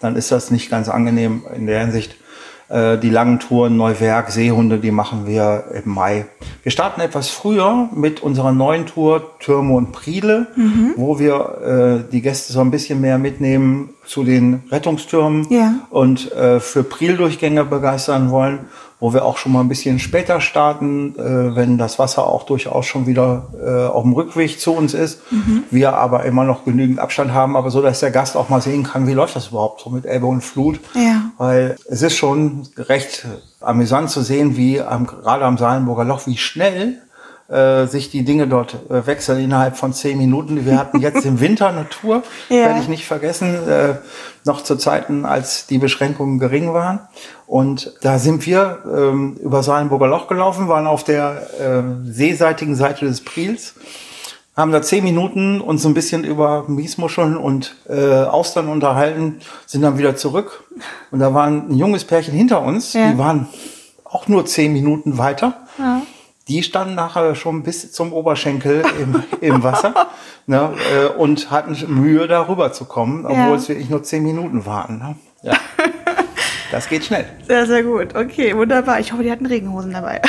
dann 0.00 0.16
ist 0.16 0.30
das 0.30 0.50
nicht 0.50 0.70
ganz 0.70 0.88
angenehm 0.88 1.44
in 1.54 1.66
der 1.66 1.80
Hinsicht. 1.80 2.16
Äh, 2.68 2.98
die 2.98 3.10
langen 3.10 3.40
Touren 3.40 3.76
Neuwerk, 3.76 4.30
Seehunde, 4.30 4.78
die 4.78 4.90
machen 4.90 5.26
wir 5.26 5.64
im 5.84 5.92
Mai. 5.92 6.26
Wir 6.62 6.72
starten 6.72 7.00
etwas 7.00 7.28
früher 7.28 7.88
mit 7.94 8.22
unserer 8.22 8.52
neuen 8.52 8.86
Tour 8.86 9.38
Türme 9.38 9.74
und 9.74 9.92
Priele, 9.92 10.48
mhm. 10.56 10.94
wo 10.96 11.18
wir 11.18 12.04
äh, 12.06 12.10
die 12.10 12.22
Gäste 12.22 12.52
so 12.52 12.60
ein 12.60 12.70
bisschen 12.70 13.00
mehr 13.00 13.18
mitnehmen 13.18 13.93
zu 14.06 14.24
den 14.24 14.62
Rettungstürmen 14.70 15.46
ja. 15.50 15.74
und 15.90 16.32
äh, 16.32 16.60
für 16.60 16.82
Priel-Durchgänge 16.82 17.64
begeistern 17.64 18.30
wollen 18.30 18.60
wo 19.04 19.12
wir 19.12 19.26
auch 19.26 19.36
schon 19.36 19.52
mal 19.52 19.60
ein 19.60 19.68
bisschen 19.68 19.98
später 19.98 20.40
starten, 20.40 21.14
äh, 21.18 21.54
wenn 21.54 21.76
das 21.76 21.98
Wasser 21.98 22.26
auch 22.26 22.44
durchaus 22.44 22.86
schon 22.86 23.06
wieder 23.06 23.48
äh, 23.62 23.86
auf 23.86 24.02
dem 24.02 24.14
Rückweg 24.14 24.58
zu 24.58 24.72
uns 24.72 24.94
ist. 24.94 25.20
Mhm. 25.30 25.64
Wir 25.70 25.92
aber 25.92 26.24
immer 26.24 26.44
noch 26.44 26.64
genügend 26.64 26.98
Abstand 26.98 27.34
haben, 27.34 27.54
aber 27.54 27.70
so, 27.70 27.82
dass 27.82 28.00
der 28.00 28.10
Gast 28.10 28.34
auch 28.34 28.48
mal 28.48 28.62
sehen 28.62 28.82
kann, 28.82 29.06
wie 29.06 29.12
läuft 29.12 29.36
das 29.36 29.48
überhaupt 29.48 29.82
so 29.82 29.90
mit 29.90 30.06
Elbe 30.06 30.24
und 30.24 30.42
Flut. 30.42 30.80
Ja. 30.94 31.30
Weil 31.36 31.76
es 31.86 32.00
ist 32.00 32.16
schon 32.16 32.66
recht 32.78 33.26
amüsant 33.60 34.08
zu 34.08 34.22
sehen, 34.22 34.56
wie 34.56 34.80
am, 34.80 35.06
gerade 35.06 35.44
am 35.44 35.58
Salenburger 35.58 36.04
Loch, 36.04 36.26
wie 36.26 36.38
schnell 36.38 37.02
äh, 37.48 37.86
sich 37.86 38.10
die 38.10 38.24
Dinge 38.24 38.46
dort 38.46 38.74
äh, 38.88 39.06
wechseln 39.06 39.38
innerhalb 39.42 39.76
von 39.76 39.92
zehn 39.92 40.16
Minuten. 40.16 40.64
Wir 40.64 40.78
hatten 40.78 41.00
jetzt 41.00 41.26
im 41.26 41.40
Winter 41.40 41.68
eine 41.68 41.88
Tour, 41.88 42.22
ja. 42.48 42.56
werde 42.56 42.80
ich 42.80 42.88
nicht 42.88 43.04
vergessen, 43.04 43.54
äh, 43.68 43.96
noch 44.44 44.62
zu 44.62 44.76
Zeiten, 44.76 45.26
als 45.26 45.66
die 45.66 45.78
Beschränkungen 45.78 46.38
gering 46.38 46.72
waren. 46.72 47.00
Und 47.46 47.92
da 48.00 48.18
sind 48.18 48.46
wir 48.46 48.78
ähm, 48.86 49.36
über 49.42 49.62
Salenburger 49.62 50.06
Loch 50.06 50.28
gelaufen, 50.28 50.68
waren 50.68 50.86
auf 50.86 51.04
der 51.04 51.46
äh, 51.60 52.10
seeseitigen 52.10 52.76
Seite 52.76 53.04
des 53.04 53.22
Priels, 53.22 53.74
haben 54.56 54.72
da 54.72 54.80
zehn 54.80 55.04
Minuten 55.04 55.60
uns 55.60 55.82
so 55.82 55.88
ein 55.88 55.94
bisschen 55.94 56.24
über 56.24 56.64
Miesmuscheln 56.68 57.36
und 57.36 57.76
äh, 57.88 58.22
Austern 58.22 58.68
unterhalten, 58.68 59.40
sind 59.66 59.82
dann 59.82 59.98
wieder 59.98 60.16
zurück. 60.16 60.64
Und 61.10 61.18
da 61.18 61.34
war 61.34 61.46
ein 61.46 61.74
junges 61.74 62.04
Pärchen 62.04 62.34
hinter 62.34 62.62
uns, 62.62 62.94
ja. 62.94 63.10
die 63.10 63.18
waren 63.18 63.48
auch 64.04 64.28
nur 64.28 64.46
zehn 64.46 64.72
Minuten 64.72 65.18
weiter. 65.18 65.63
Die 66.48 66.62
standen 66.62 66.94
nachher 66.94 67.34
schon 67.34 67.62
bis 67.62 67.92
zum 67.92 68.12
Oberschenkel 68.12 68.84
im, 69.00 69.22
im 69.40 69.62
Wasser 69.62 69.94
ne, 70.46 70.74
äh, 70.94 71.06
und 71.06 71.50
hatten 71.50 71.76
Mühe, 71.88 72.28
da 72.28 72.48
rüber 72.48 72.72
zu 72.72 72.84
kommen, 72.84 73.24
obwohl 73.24 73.36
ja. 73.36 73.54
es 73.54 73.68
wirklich 73.68 73.88
nur 73.88 74.02
zehn 74.02 74.22
Minuten 74.22 74.66
waren. 74.66 74.98
Ne? 74.98 75.16
Ja. 75.42 75.54
Das 76.70 76.88
geht 76.88 77.04
schnell. 77.04 77.24
Sehr, 77.46 77.66
sehr 77.66 77.84
gut. 77.84 78.16
Okay, 78.16 78.56
wunderbar. 78.56 78.98
Ich 78.98 79.12
hoffe, 79.12 79.22
die 79.22 79.30
hatten 79.30 79.46
Regenhosen 79.46 79.92
dabei. 79.92 80.20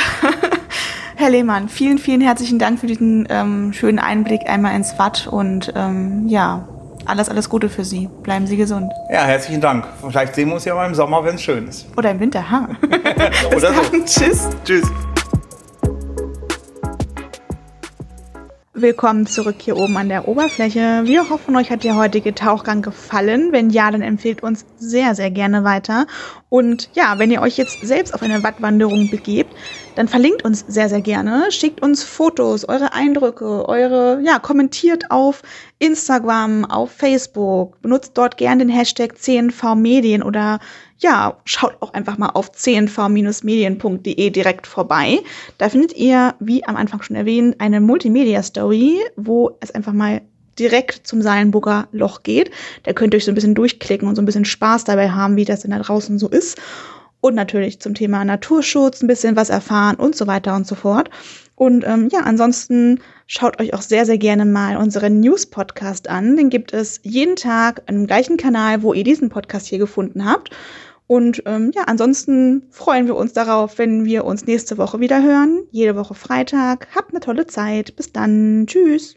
Herr 1.16 1.30
Lehmann, 1.30 1.68
vielen, 1.68 1.98
vielen 1.98 2.20
herzlichen 2.20 2.60
Dank 2.60 2.78
für 2.78 2.86
diesen 2.86 3.26
ähm, 3.30 3.72
schönen 3.72 3.98
Einblick 3.98 4.42
einmal 4.48 4.76
ins 4.76 4.96
Watt 4.96 5.26
und 5.26 5.72
ähm, 5.74 6.28
ja, 6.28 6.68
alles, 7.04 7.28
alles 7.28 7.48
Gute 7.48 7.68
für 7.68 7.84
Sie. 7.84 8.08
Bleiben 8.22 8.46
Sie 8.46 8.56
gesund. 8.56 8.92
Ja, 9.10 9.24
herzlichen 9.24 9.60
Dank. 9.60 9.86
Vielleicht 10.08 10.36
sehen 10.36 10.48
wir 10.48 10.54
uns 10.54 10.64
ja 10.64 10.74
mal 10.76 10.86
im 10.86 10.94
Sommer, 10.94 11.24
wenn 11.24 11.34
es 11.34 11.42
schön 11.42 11.66
ist. 11.66 11.86
Oder 11.96 12.12
im 12.12 12.20
Winter, 12.20 12.48
ha. 12.48 12.68
Bis 12.80 13.56
Oder 13.56 13.72
dann. 13.72 14.06
So. 14.06 14.20
Tschüss. 14.20 14.48
Tschüss. 14.64 14.88
Willkommen 18.78 19.26
zurück 19.26 19.56
hier 19.58 19.78
oben 19.78 19.96
an 19.96 20.10
der 20.10 20.28
Oberfläche. 20.28 21.02
Wir 21.04 21.30
hoffen, 21.30 21.56
euch 21.56 21.70
hat 21.70 21.82
der 21.82 21.96
heutige 21.96 22.34
Tauchgang 22.34 22.82
gefallen. 22.82 23.50
Wenn 23.50 23.70
ja, 23.70 23.90
dann 23.90 24.02
empfehlt 24.02 24.42
uns 24.42 24.66
sehr, 24.76 25.14
sehr 25.14 25.30
gerne 25.30 25.64
weiter. 25.64 26.06
Und 26.50 26.90
ja, 26.92 27.18
wenn 27.18 27.30
ihr 27.30 27.40
euch 27.40 27.56
jetzt 27.56 27.80
selbst 27.80 28.12
auf 28.12 28.22
eine 28.22 28.42
Wattwanderung 28.42 29.08
begebt, 29.10 29.54
dann 29.94 30.08
verlinkt 30.08 30.44
uns 30.44 30.62
sehr, 30.68 30.90
sehr 30.90 31.00
gerne. 31.00 31.46
Schickt 31.50 31.80
uns 31.80 32.04
Fotos, 32.04 32.68
eure 32.68 32.92
Eindrücke, 32.92 33.66
eure, 33.66 34.20
ja, 34.22 34.38
kommentiert 34.38 35.10
auf 35.10 35.42
Instagram, 35.78 36.66
auf 36.66 36.90
Facebook. 36.90 37.80
Benutzt 37.80 38.12
dort 38.14 38.36
gerne 38.36 38.66
den 38.66 38.74
Hashtag 38.74 39.16
CNV 39.16 39.74
Medien 39.74 40.22
oder 40.22 40.60
ja, 40.98 41.36
schaut 41.44 41.76
auch 41.80 41.92
einfach 41.92 42.18
mal 42.18 42.30
auf 42.30 42.52
cnv-medien.de 42.52 44.30
direkt 44.30 44.66
vorbei. 44.66 45.20
Da 45.58 45.68
findet 45.68 45.94
ihr, 45.96 46.34
wie 46.40 46.64
am 46.64 46.76
Anfang 46.76 47.02
schon 47.02 47.16
erwähnt, 47.16 47.56
eine 47.60 47.80
Multimedia-Story, 47.80 49.00
wo 49.16 49.56
es 49.60 49.70
einfach 49.70 49.92
mal 49.92 50.22
direkt 50.58 51.06
zum 51.06 51.20
Seilenburger 51.20 51.88
Loch 51.92 52.22
geht. 52.22 52.50
Da 52.84 52.94
könnt 52.94 53.12
ihr 53.12 53.18
euch 53.18 53.26
so 53.26 53.32
ein 53.32 53.34
bisschen 53.34 53.54
durchklicken 53.54 54.08
und 54.08 54.16
so 54.16 54.22
ein 54.22 54.26
bisschen 54.26 54.46
Spaß 54.46 54.84
dabei 54.84 55.10
haben, 55.10 55.36
wie 55.36 55.44
das 55.44 55.60
denn 55.60 55.70
da 55.70 55.78
draußen 55.78 56.18
so 56.18 56.28
ist. 56.28 56.58
Und 57.20 57.34
natürlich 57.34 57.80
zum 57.80 57.94
Thema 57.94 58.24
Naturschutz 58.24 59.02
ein 59.02 59.06
bisschen 59.06 59.36
was 59.36 59.50
erfahren 59.50 59.96
und 59.96 60.16
so 60.16 60.26
weiter 60.26 60.54
und 60.54 60.66
so 60.66 60.74
fort. 60.74 61.10
Und 61.56 61.84
ähm, 61.86 62.08
ja, 62.12 62.20
ansonsten 62.20 63.00
schaut 63.26 63.60
euch 63.60 63.74
auch 63.74 63.82
sehr, 63.82 64.06
sehr 64.06 64.18
gerne 64.18 64.44
mal 64.44 64.76
unseren 64.76 65.20
News-Podcast 65.20 66.08
an. 66.08 66.36
Den 66.36 66.50
gibt 66.50 66.72
es 66.72 67.00
jeden 67.02 67.34
Tag 67.34 67.82
im 67.86 68.06
gleichen 68.06 68.36
Kanal, 68.36 68.82
wo 68.82 68.92
ihr 68.92 69.04
diesen 69.04 69.30
Podcast 69.30 69.66
hier 69.66 69.78
gefunden 69.78 70.30
habt. 70.30 70.50
Und 71.08 71.42
ähm, 71.46 71.70
ja, 71.74 71.84
ansonsten 71.86 72.64
freuen 72.70 73.06
wir 73.06 73.16
uns 73.16 73.32
darauf, 73.32 73.78
wenn 73.78 74.04
wir 74.04 74.24
uns 74.24 74.46
nächste 74.46 74.76
Woche 74.76 75.00
wieder 75.00 75.22
hören. 75.22 75.62
Jede 75.70 75.96
Woche 75.96 76.14
Freitag. 76.14 76.88
Habt 76.94 77.10
eine 77.10 77.20
tolle 77.20 77.46
Zeit. 77.46 77.96
Bis 77.96 78.12
dann. 78.12 78.66
Tschüss. 78.66 79.16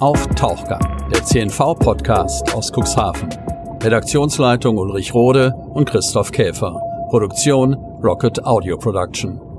Auf 0.00 0.26
Tauchgang, 0.28 0.80
der 1.12 1.22
CNV-Podcast 1.22 2.54
aus 2.54 2.72
Cuxhaven. 2.72 3.28
Redaktionsleitung 3.82 4.78
Ulrich 4.78 5.14
Rode 5.14 5.54
und 5.74 5.88
Christoph 5.88 6.32
Käfer. 6.32 6.80
Produktion 7.10 7.74
Rocket 8.02 8.44
Audio 8.44 8.78
Production. 8.78 9.49